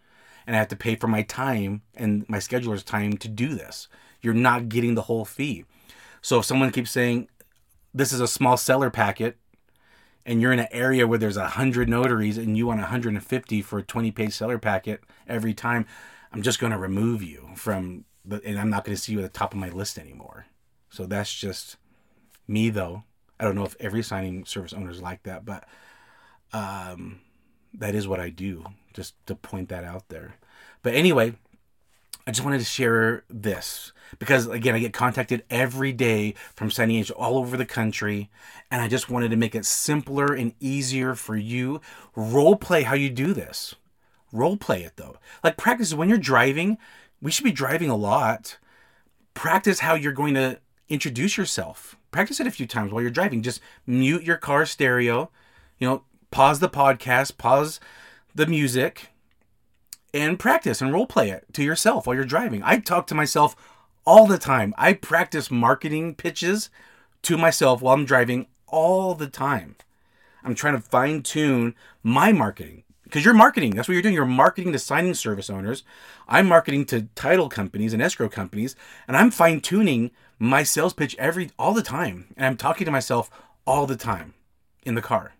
and 0.46 0.56
I 0.56 0.58
have 0.58 0.68
to 0.68 0.76
pay 0.76 0.96
for 0.96 1.06
my 1.06 1.22
time 1.22 1.82
and 1.94 2.28
my 2.28 2.38
scheduler's 2.38 2.82
time 2.82 3.16
to 3.18 3.28
do 3.28 3.54
this. 3.54 3.88
You're 4.22 4.34
not 4.34 4.68
getting 4.68 4.94
the 4.94 5.02
whole 5.02 5.24
fee. 5.24 5.64
So 6.20 6.40
if 6.40 6.44
someone 6.44 6.70
keeps 6.72 6.90
saying 6.90 7.28
this 7.94 8.12
is 8.12 8.20
a 8.20 8.28
small 8.28 8.56
seller 8.56 8.90
packet, 8.90 9.38
and 10.26 10.42
you're 10.42 10.52
in 10.52 10.58
an 10.58 10.68
area 10.70 11.06
where 11.06 11.18
there's 11.18 11.36
a 11.36 11.48
hundred 11.48 11.88
notaries 11.88 12.36
and 12.36 12.56
you 12.56 12.66
want 12.66 12.80
150 12.80 13.62
for 13.62 13.78
a 13.78 13.82
20 13.82 14.10
page 14.10 14.32
seller 14.32 14.58
packet 14.58 15.02
every 15.26 15.54
time, 15.54 15.86
I'm 16.32 16.42
just 16.42 16.58
going 16.58 16.72
to 16.72 16.78
remove 16.78 17.22
you 17.22 17.48
from 17.54 18.04
and 18.30 18.58
I'm 18.58 18.70
not 18.70 18.84
going 18.84 18.96
to 18.96 19.02
see 19.02 19.12
you 19.12 19.18
at 19.18 19.22
the 19.22 19.38
top 19.38 19.52
of 19.52 19.58
my 19.58 19.68
list 19.68 19.98
anymore. 19.98 20.46
So 20.90 21.06
that's 21.06 21.32
just 21.32 21.76
me 22.46 22.70
though. 22.70 23.04
I 23.40 23.44
don't 23.44 23.54
know 23.54 23.64
if 23.64 23.76
every 23.78 24.02
signing 24.02 24.44
service 24.44 24.72
owner 24.72 24.90
is 24.90 25.02
like 25.02 25.22
that, 25.24 25.44
but 25.44 25.64
um, 26.52 27.20
that 27.74 27.94
is 27.94 28.08
what 28.08 28.20
I 28.20 28.30
do. 28.30 28.64
Just 28.94 29.14
to 29.26 29.34
point 29.34 29.68
that 29.68 29.84
out 29.84 30.08
there. 30.08 30.36
But 30.82 30.94
anyway, 30.94 31.34
I 32.26 32.30
just 32.30 32.44
wanted 32.44 32.58
to 32.58 32.64
share 32.64 33.24
this 33.30 33.92
because 34.18 34.46
again, 34.46 34.74
I 34.74 34.80
get 34.80 34.92
contacted 34.92 35.44
every 35.50 35.92
day 35.92 36.34
from 36.54 36.70
signing 36.70 36.96
agents 36.96 37.10
all 37.10 37.38
over 37.38 37.56
the 37.56 37.66
country, 37.66 38.30
and 38.70 38.82
I 38.82 38.88
just 38.88 39.08
wanted 39.08 39.30
to 39.30 39.36
make 39.36 39.54
it 39.54 39.64
simpler 39.64 40.34
and 40.34 40.54
easier 40.60 41.14
for 41.14 41.36
you. 41.36 41.80
Role 42.16 42.56
play 42.56 42.82
how 42.82 42.94
you 42.94 43.08
do 43.08 43.32
this. 43.32 43.74
Role 44.32 44.56
play 44.56 44.82
it 44.82 44.96
though. 44.96 45.16
Like 45.42 45.56
practice 45.56 45.94
when 45.94 46.08
you're 46.08 46.18
driving. 46.18 46.78
We 47.20 47.30
should 47.30 47.44
be 47.44 47.52
driving 47.52 47.90
a 47.90 47.96
lot. 47.96 48.58
Practice 49.34 49.80
how 49.80 49.94
you're 49.94 50.12
going 50.12 50.34
to 50.34 50.58
introduce 50.88 51.36
yourself. 51.36 51.96
Practice 52.10 52.40
it 52.40 52.46
a 52.46 52.50
few 52.50 52.66
times 52.66 52.92
while 52.92 53.02
you're 53.02 53.10
driving. 53.10 53.42
Just 53.42 53.60
mute 53.86 54.22
your 54.22 54.36
car 54.36 54.64
stereo. 54.66 55.30
You 55.78 55.88
know, 55.88 56.02
pause 56.30 56.60
the 56.60 56.68
podcast, 56.68 57.38
pause 57.38 57.80
the 58.34 58.46
music, 58.46 59.08
and 60.14 60.38
practice 60.38 60.80
and 60.80 60.92
role 60.92 61.06
play 61.06 61.30
it 61.30 61.46
to 61.52 61.62
yourself 61.62 62.06
while 62.06 62.16
you're 62.16 62.24
driving. 62.24 62.62
I 62.64 62.78
talk 62.78 63.06
to 63.08 63.14
myself 63.14 63.54
all 64.06 64.26
the 64.26 64.38
time. 64.38 64.74
I 64.78 64.94
practice 64.94 65.50
marketing 65.50 66.14
pitches 66.14 66.70
to 67.22 67.36
myself 67.36 67.82
while 67.82 67.94
I'm 67.94 68.04
driving 68.04 68.46
all 68.66 69.14
the 69.14 69.26
time. 69.26 69.76
I'm 70.42 70.54
trying 70.54 70.74
to 70.74 70.80
fine 70.80 71.22
tune 71.22 71.74
my 72.02 72.32
marketing 72.32 72.84
because 73.08 73.24
you're 73.24 73.34
marketing. 73.34 73.70
That's 73.70 73.88
what 73.88 73.94
you're 73.94 74.02
doing. 74.02 74.14
You're 74.14 74.26
marketing 74.26 74.72
to 74.72 74.78
signing 74.78 75.14
service 75.14 75.48
owners. 75.48 75.82
I'm 76.28 76.46
marketing 76.46 76.84
to 76.86 77.08
title 77.14 77.48
companies 77.48 77.94
and 77.94 78.02
escrow 78.02 78.28
companies, 78.28 78.76
and 79.06 79.16
I'm 79.16 79.30
fine 79.30 79.60
tuning 79.60 80.10
my 80.38 80.62
sales 80.62 80.92
pitch 80.92 81.16
every 81.18 81.50
all 81.58 81.72
the 81.72 81.82
time. 81.82 82.26
And 82.36 82.46
I'm 82.46 82.56
talking 82.56 82.84
to 82.84 82.90
myself 82.90 83.30
all 83.66 83.86
the 83.86 83.96
time 83.96 84.34
in 84.84 84.94
the 84.94 85.02
car. 85.02 85.32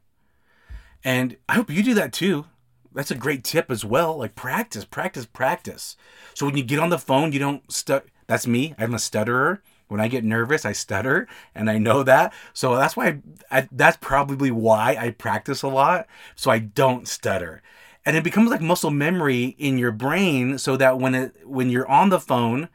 And 1.05 1.37
I 1.49 1.55
hope 1.55 1.71
you 1.71 1.83
do 1.83 1.95
that 1.95 2.13
too. 2.13 2.47
That's 2.95 3.11
a 3.11 3.17
great 3.17 3.45
tip 3.45 3.71
as 3.71 3.85
well. 3.85 4.17
Like 4.17 4.35
practice, 4.35 4.85
practice, 4.85 5.27
practice. 5.27 5.97
So 6.35 6.47
when 6.47 6.57
you 6.57 6.65
get 6.65 6.79
on 6.79 6.89
the 6.89 6.99
phone, 6.99 7.33
you 7.33 7.39
don't 7.39 7.71
stut. 7.71 8.05
That's 8.27 8.47
me. 8.47 8.75
I'm 8.79 8.95
a 8.95 8.99
stutterer. 8.99 9.63
When 9.89 10.01
I 10.01 10.09
get 10.09 10.25
nervous, 10.25 10.65
I 10.65 10.73
stutter, 10.73 11.27
and 11.55 11.69
I 11.71 11.79
know 11.79 12.03
that. 12.03 12.33
So 12.53 12.77
that's 12.77 12.97
why 12.97 13.07
I, 13.51 13.59
I, 13.59 13.69
that's 13.73 13.97
probably 13.97 14.51
why 14.51 14.97
I 14.99 15.11
practice 15.11 15.63
a 15.63 15.69
lot, 15.69 16.07
so 16.37 16.51
I 16.51 16.59
don't 16.59 17.09
stutter. 17.09 17.63
And 18.07 18.17
it 18.17 18.25
becomes 18.25 18.51
like 18.51 18.61
muscle 18.61 18.91
memory 18.91 19.57
in 19.59 19.79
your 19.79 19.93
brain, 19.93 20.59
so 20.59 20.77
that 20.77 20.99
when 20.99 21.15
it 21.15 21.47
when 21.47 21.71
you're 21.71 21.89
on 21.89 22.11
the 22.11 22.21
phone, 22.21 22.69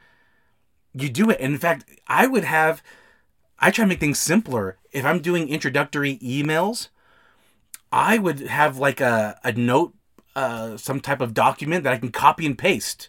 you 0.93 1.09
do 1.09 1.29
it. 1.29 1.37
And 1.39 1.53
in 1.53 1.59
fact, 1.59 1.85
I 2.07 2.27
would 2.27 2.43
have 2.43 2.83
I 3.63 3.71
try 3.71 3.85
to 3.85 3.89
make 3.89 4.01
things 4.01 4.19
simpler. 4.19 4.77
If 4.91 5.05
I'm 5.05 5.21
doing 5.21 5.47
introductory 5.47 6.17
emails, 6.17 6.89
I 7.93 8.17
would 8.17 8.41
have 8.41 8.77
like 8.77 8.99
a, 8.99 9.39
a 9.43 9.53
note, 9.53 9.93
uh, 10.35 10.75
some 10.75 10.99
type 10.99 11.21
of 11.21 11.33
document 11.33 11.85
that 11.85 11.93
I 11.93 11.97
can 11.97 12.11
copy 12.11 12.45
and 12.45 12.57
paste 12.57 13.07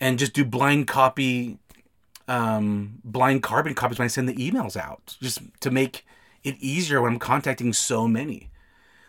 and 0.00 0.20
just 0.20 0.34
do 0.34 0.44
blind 0.44 0.86
copy 0.86 1.58
um, 2.28 2.98
blind 3.04 3.42
carbon 3.42 3.74
copies 3.74 3.98
when 3.98 4.04
I 4.04 4.08
send 4.08 4.28
the 4.28 4.34
emails 4.34 4.76
out, 4.76 5.16
just 5.20 5.40
to 5.60 5.70
make 5.70 6.04
it 6.42 6.56
easier 6.58 7.00
when 7.00 7.12
I'm 7.12 7.18
contacting 7.18 7.72
so 7.72 8.08
many. 8.08 8.50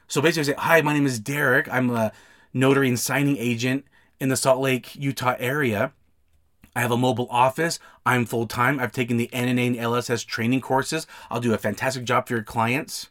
So 0.08 0.21
basically, 0.21 0.53
I 0.53 0.56
say, 0.56 0.62
"Hi, 0.62 0.82
my 0.82 0.93
name 0.93 1.06
is 1.06 1.19
Derek. 1.19 1.71
I'm 1.71 1.89
a 1.89 2.12
notary 2.53 2.88
and 2.88 2.99
signing 2.99 3.38
agent 3.38 3.86
in 4.19 4.30
the 4.30 4.38
Salt 4.38 4.60
Lake, 4.60 4.95
Utah 4.95 5.36
area. 5.39 5.93
I 6.75 6.82
have 6.82 6.91
a 6.91 6.97
mobile 6.97 7.27
office. 7.32 7.80
I'm 8.06 8.25
full 8.25 8.47
time. 8.47 8.80
I've 8.80 8.91
taken 8.91 9.17
the 9.17 9.30
NNA 9.34 9.67
and 9.67 9.75
LSS 9.75 10.25
training 10.25 10.62
courses. 10.62 11.08
I'll 11.30 11.39
do 11.39 11.53
a 11.53 11.58
fantastic 11.58 12.03
job 12.03 12.27
for 12.27 12.36
your 12.36 12.43
clients. 12.43 13.10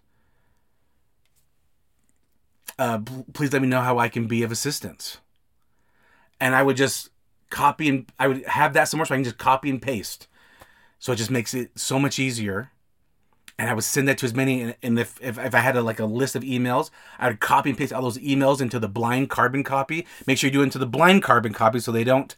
Uh, 2.79 3.01
please 3.33 3.53
let 3.53 3.63
me 3.63 3.69
know 3.69 3.81
how 3.81 3.99
I 3.99 4.09
can 4.09 4.27
be 4.27 4.43
of 4.43 4.53
assistance." 4.53 5.19
And 6.39 6.55
I 6.55 6.63
would 6.63 6.77
just 6.77 7.11
copy 7.51 7.89
and 7.89 8.11
I 8.19 8.29
would 8.29 8.45
have 8.47 8.73
that 8.75 8.85
somewhere 8.85 9.07
so 9.07 9.15
I 9.15 9.19
can 9.19 9.25
just 9.25 9.39
copy 9.39 9.71
and 9.71 9.81
paste. 9.81 10.29
So 10.99 11.13
it 11.13 11.17
just 11.17 11.31
makes 11.31 11.55
it 11.55 11.79
so 11.79 11.99
much 11.99 12.19
easier. 12.19 12.71
And 13.59 13.71
I 13.71 13.75
would 13.75 13.85
send 13.85 14.07
that 14.09 14.19
to 14.19 14.27
as 14.27 14.35
many. 14.35 14.75
And 14.83 14.99
if, 14.99 15.19
if, 15.23 15.39
if 15.39 15.55
I 15.55 15.61
had 15.61 15.77
a, 15.77 15.83
like 15.83 15.99
a 15.99 16.05
list 16.05 16.37
of 16.37 16.43
emails, 16.43 16.91
I 17.19 17.29
would 17.29 17.41
copy 17.41 17.71
and 17.71 17.79
paste 17.79 17.93
all 17.93 18.03
those 18.03 18.19
emails 18.19 18.61
into 18.61 18.79
the 18.79 18.89
blind 18.89 19.31
carbon 19.31 19.65
copy. 19.65 20.07
Make 20.27 20.37
sure 20.37 20.49
you 20.49 20.53
do 20.53 20.61
it 20.61 20.65
into 20.65 20.79
the 20.79 20.87
blind 20.87 21.23
carbon 21.23 21.55
copy 21.55 21.81
so 21.81 21.91
they 21.91 22.05
don't, 22.05 22.37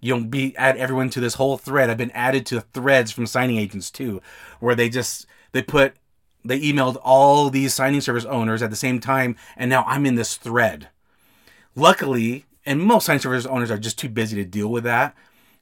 you 0.00 0.14
don't 0.14 0.30
be 0.30 0.56
add 0.56 0.76
everyone 0.76 1.10
to 1.10 1.20
this 1.20 1.34
whole 1.34 1.58
thread. 1.58 1.90
I've 1.90 1.96
been 1.96 2.12
added 2.12 2.46
to 2.46 2.60
threads 2.60 3.10
from 3.10 3.26
signing 3.26 3.56
agents 3.56 3.90
too, 3.90 4.22
where 4.60 4.76
they 4.76 4.88
just, 4.88 5.26
they 5.50 5.62
put, 5.62 5.94
they 6.44 6.60
emailed 6.60 7.00
all 7.02 7.50
these 7.50 7.74
signing 7.74 8.00
service 8.00 8.24
owners 8.24 8.62
at 8.62 8.70
the 8.70 8.76
same 8.76 9.00
time. 9.00 9.34
And 9.56 9.68
now 9.68 9.84
I'm 9.86 10.06
in 10.06 10.14
this 10.14 10.36
thread. 10.36 10.88
Luckily, 11.74 12.44
and 12.64 12.80
most 12.80 13.06
sign 13.06 13.18
service 13.18 13.46
owners 13.46 13.70
are 13.70 13.78
just 13.78 13.98
too 13.98 14.08
busy 14.08 14.36
to 14.36 14.44
deal 14.44 14.68
with 14.68 14.84
that. 14.84 15.14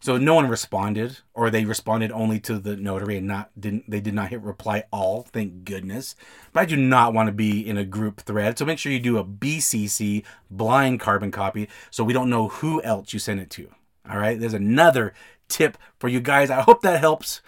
So 0.02 0.16
no 0.16 0.34
one 0.34 0.48
responded, 0.48 1.18
or 1.34 1.50
they 1.50 1.66
responded 1.66 2.10
only 2.10 2.40
to 2.40 2.58
the 2.58 2.74
notary 2.74 3.18
and 3.18 3.26
not 3.26 3.50
didn't 3.58 3.90
they 3.90 4.00
did 4.00 4.14
not 4.14 4.30
hit 4.30 4.40
reply 4.40 4.84
all. 4.90 5.24
Thank 5.24 5.64
goodness. 5.64 6.16
But 6.54 6.60
I 6.60 6.64
do 6.64 6.76
not 6.76 7.12
want 7.12 7.26
to 7.26 7.32
be 7.32 7.66
in 7.66 7.76
a 7.76 7.84
group 7.84 8.22
thread, 8.22 8.56
so 8.56 8.64
make 8.64 8.78
sure 8.78 8.92
you 8.92 8.98
do 8.98 9.18
a 9.18 9.24
BCC 9.24 10.24
blind 10.50 11.00
carbon 11.00 11.30
copy, 11.30 11.68
so 11.90 12.02
we 12.02 12.14
don't 12.14 12.30
know 12.30 12.48
who 12.48 12.82
else 12.82 13.12
you 13.12 13.18
sent 13.18 13.40
it 13.40 13.50
to. 13.50 13.68
All 14.10 14.18
right, 14.18 14.40
there's 14.40 14.54
another 14.54 15.12
tip 15.48 15.76
for 15.98 16.08
you 16.08 16.20
guys. 16.20 16.48
I 16.48 16.62
hope 16.62 16.80
that 16.80 17.00
helps. 17.00 17.42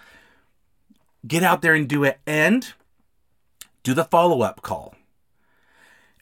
Get 1.25 1.41
out 1.41 1.63
there 1.63 1.73
and 1.73 1.89
do 1.89 2.03
it, 2.03 2.19
and 2.27 2.71
do 3.81 3.95
the 3.95 4.03
follow 4.03 4.41
up 4.41 4.61
call. 4.61 4.93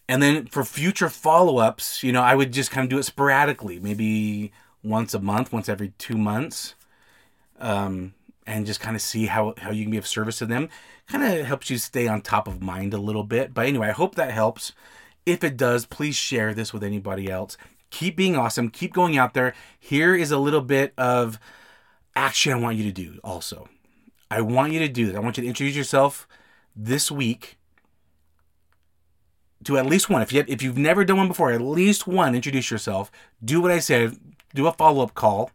And 0.07 0.21
then 0.21 0.45
for 0.47 0.63
future 0.63 1.09
follow 1.09 1.57
ups, 1.57 2.03
you 2.03 2.11
know, 2.11 2.21
I 2.21 2.35
would 2.35 2.51
just 2.51 2.71
kind 2.71 2.83
of 2.83 2.89
do 2.89 2.97
it 2.97 3.03
sporadically, 3.03 3.79
maybe 3.79 4.51
once 4.83 5.13
a 5.13 5.19
month, 5.19 5.53
once 5.53 5.69
every 5.69 5.93
two 5.97 6.17
months, 6.17 6.75
um, 7.59 8.13
and 8.45 8.65
just 8.65 8.79
kind 8.79 8.95
of 8.95 9.01
see 9.01 9.27
how, 9.27 9.53
how 9.57 9.71
you 9.71 9.83
can 9.83 9.91
be 9.91 9.97
of 9.97 10.07
service 10.07 10.39
to 10.39 10.45
them. 10.45 10.69
Kind 11.07 11.23
of 11.23 11.45
helps 11.45 11.69
you 11.69 11.77
stay 11.77 12.07
on 12.07 12.21
top 12.21 12.47
of 12.47 12.61
mind 12.61 12.93
a 12.93 12.97
little 12.97 13.23
bit. 13.23 13.53
But 13.53 13.67
anyway, 13.67 13.87
I 13.87 13.91
hope 13.91 14.15
that 14.15 14.31
helps. 14.31 14.73
If 15.25 15.43
it 15.43 15.55
does, 15.55 15.85
please 15.85 16.15
share 16.15 16.53
this 16.53 16.73
with 16.73 16.83
anybody 16.83 17.29
else. 17.29 17.57
Keep 17.91 18.15
being 18.15 18.35
awesome. 18.35 18.69
Keep 18.69 18.93
going 18.93 19.17
out 19.17 19.33
there. 19.33 19.53
Here 19.79 20.15
is 20.15 20.31
a 20.31 20.37
little 20.37 20.61
bit 20.61 20.93
of 20.97 21.39
action 22.15 22.53
I 22.53 22.57
want 22.57 22.77
you 22.77 22.83
to 22.85 22.91
do 22.91 23.19
also. 23.23 23.69
I 24.29 24.41
want 24.41 24.73
you 24.73 24.79
to 24.79 24.87
do 24.87 25.07
this. 25.07 25.15
I 25.15 25.19
want 25.19 25.37
you 25.37 25.43
to 25.43 25.47
introduce 25.47 25.75
yourself 25.75 26.27
this 26.75 27.11
week 27.11 27.57
to 29.65 29.77
at 29.77 29.85
least 29.85 30.09
one. 30.09 30.21
If 30.21 30.31
you 30.31 30.43
if 30.47 30.61
you've 30.61 30.77
never 30.77 31.05
done 31.05 31.17
one 31.17 31.27
before, 31.27 31.51
at 31.51 31.61
least 31.61 32.07
one. 32.07 32.35
Introduce 32.35 32.71
yourself. 32.71 33.11
Do 33.43 33.61
what 33.61 33.71
I 33.71 33.79
said. 33.79 34.17
Do 34.53 34.67
a 34.67 34.73
follow 34.73 35.03
up 35.03 35.13
call. 35.13 35.51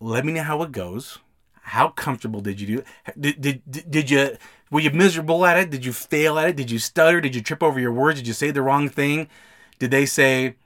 Let 0.00 0.24
me 0.24 0.32
know 0.32 0.42
how 0.42 0.62
it 0.62 0.72
goes. 0.72 1.18
How 1.62 1.88
comfortable 1.88 2.40
did 2.40 2.60
you 2.60 2.66
do? 2.66 2.82
Did, 3.18 3.40
did 3.40 3.90
did 3.90 4.10
you 4.10 4.36
were 4.70 4.80
you 4.80 4.90
miserable 4.90 5.46
at 5.46 5.58
it? 5.58 5.70
Did 5.70 5.84
you 5.84 5.92
fail 5.92 6.38
at 6.38 6.48
it? 6.48 6.56
Did 6.56 6.70
you 6.70 6.78
stutter? 6.78 7.20
Did 7.20 7.34
you 7.34 7.42
trip 7.42 7.62
over 7.62 7.78
your 7.78 7.92
words? 7.92 8.18
Did 8.18 8.26
you 8.26 8.34
say 8.34 8.50
the 8.50 8.62
wrong 8.62 8.88
thing? 8.88 9.28
Did 9.78 9.90
they 9.90 10.06
say, 10.06 10.56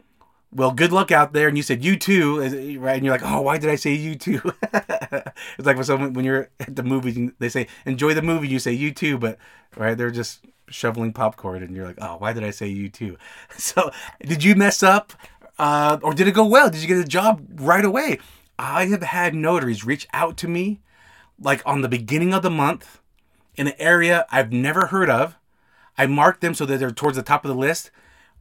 "Well, 0.53 0.73
good 0.73 0.93
luck 0.93 1.11
out 1.11 1.33
there"? 1.33 1.49
And 1.49 1.57
you 1.57 1.63
said, 1.63 1.85
"You 1.85 1.97
too," 1.97 2.41
right? 2.79 2.97
And 2.97 3.05
you're 3.05 3.15
like, 3.15 3.23
"Oh, 3.25 3.43
why 3.43 3.59
did 3.59 3.69
I 3.69 3.77
say 3.77 3.93
you 3.93 4.15
too?" 4.15 4.41
it's 4.73 5.67
like 5.67 5.77
when 5.77 5.85
someone 5.85 6.15
when 6.15 6.25
you're 6.25 6.49
at 6.61 6.75
the 6.75 6.83
movie, 6.83 7.31
they 7.39 7.51
say, 7.51 7.67
"Enjoy 7.85 8.15
the 8.15 8.23
movie." 8.23 8.49
You 8.49 8.59
say, 8.59 8.73
"You 8.73 8.91
too," 8.91 9.19
but 9.19 9.39
right, 9.77 9.99
they're 9.99 10.11
just 10.11 10.47
shoveling 10.69 11.13
popcorn 11.13 11.63
and 11.63 11.75
you're 11.75 11.87
like, 11.87 11.99
oh, 12.01 12.17
why 12.17 12.33
did 12.33 12.45
I 12.45 12.51
say 12.51 12.67
you 12.67 12.89
too? 12.89 13.17
So, 13.57 13.91
did 14.21 14.45
you 14.45 14.55
mess 14.55 14.83
up? 14.83 15.13
Uh, 15.59 15.99
or 16.03 16.13
did 16.13 16.29
it 16.29 16.33
go 16.33 16.45
well? 16.45 16.69
Did 16.71 16.83
you 16.83 16.89
get 16.89 16.99
a 16.99 17.05
job 17.05 17.43
right 17.61 17.85
away? 17.85 18.19
I 18.59 18.87
have 18.87 19.03
had 19.03 19.35
notaries 19.35 19.85
reach 19.85 20.07
out 20.13 20.37
to 20.39 20.49
me 20.49 20.81
like 21.41 21.63
on 21.67 21.81
the 21.81 21.89
beginning 21.89 22.33
of 22.33 22.43
the 22.43 22.51
month 22.51 23.01
in 23.57 23.69
an 23.69 23.75
area 23.79 24.27
I've 24.31 24.53
never 24.53 24.87
heard 24.87 25.11
of. 25.11 25.37
I 25.99 26.07
mark 26.07 26.41
them 26.41 26.55
so 26.55 26.67
that 26.67 26.79
they're 26.79 26.91
towards 26.91 27.17
the 27.17 27.23
top 27.23 27.45
of 27.45 27.49
the 27.49 27.57
list. 27.57 27.91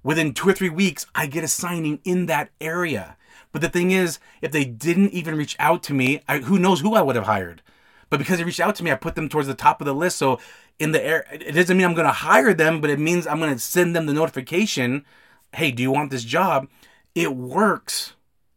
Within 0.04 0.34
two 0.34 0.50
or 0.50 0.54
three 0.54 0.70
weeks, 0.70 1.06
I 1.16 1.26
get 1.26 1.44
a 1.44 1.48
signing 1.48 2.00
in 2.04 2.28
that 2.28 2.52
area. 2.62 3.18
But 3.52 3.62
the 3.62 3.70
thing 3.70 3.92
is, 3.92 4.20
if 4.42 4.52
they 4.52 4.66
didn't 4.66 5.14
even 5.14 5.36
reach 5.36 5.56
out 5.60 5.82
to 5.84 5.94
me, 5.94 6.22
I, 6.28 6.40
who 6.40 6.60
knows 6.60 6.82
who 6.82 6.94
I 6.94 7.02
would 7.02 7.16
have 7.16 7.26
hired. 7.26 7.62
But 8.10 8.20
because 8.20 8.38
they 8.38 8.44
reached 8.44 8.60
out 8.60 8.76
to 8.76 8.84
me, 8.84 8.92
I 8.92 8.96
put 8.96 9.16
them 9.16 9.30
towards 9.30 9.48
the 9.48 9.54
top 9.54 9.82
of 9.82 9.86
the 9.86 9.96
list. 9.96 10.18
So 10.18 10.40
in 10.80 10.92
the 10.92 11.04
air, 11.04 11.26
it 11.32 11.54
doesn't 11.54 11.78
mean 11.78 11.86
I'm 11.86 11.94
going 11.94 12.08
to 12.08 12.12
hire 12.12 12.54
them, 12.54 12.82
but 12.82 12.90
it 12.90 13.00
means 13.00 13.26
I'm 13.26 13.40
going 13.40 13.54
to 13.54 13.60
send 13.60 13.96
them 13.96 14.06
the 14.06 14.14
notification. 14.14 15.06
Hey, 15.54 15.72
do 15.72 15.82
you 15.82 15.92
want 15.92 16.12
this 16.12 16.24
job? 16.24 16.68
It 17.14 17.36
works. 17.36 18.14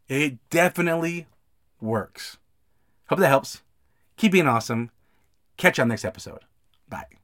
It 0.07 0.37
definitely 0.49 1.27
works. 1.79 2.37
Hope 3.09 3.19
that 3.19 3.27
helps. 3.27 3.61
Keep 4.17 4.33
being 4.33 4.47
awesome. 4.47 4.91
Catch 5.57 5.77
you 5.77 5.83
on 5.83 5.87
next 5.87 6.05
episode. 6.05 6.41
Bye. 6.87 7.18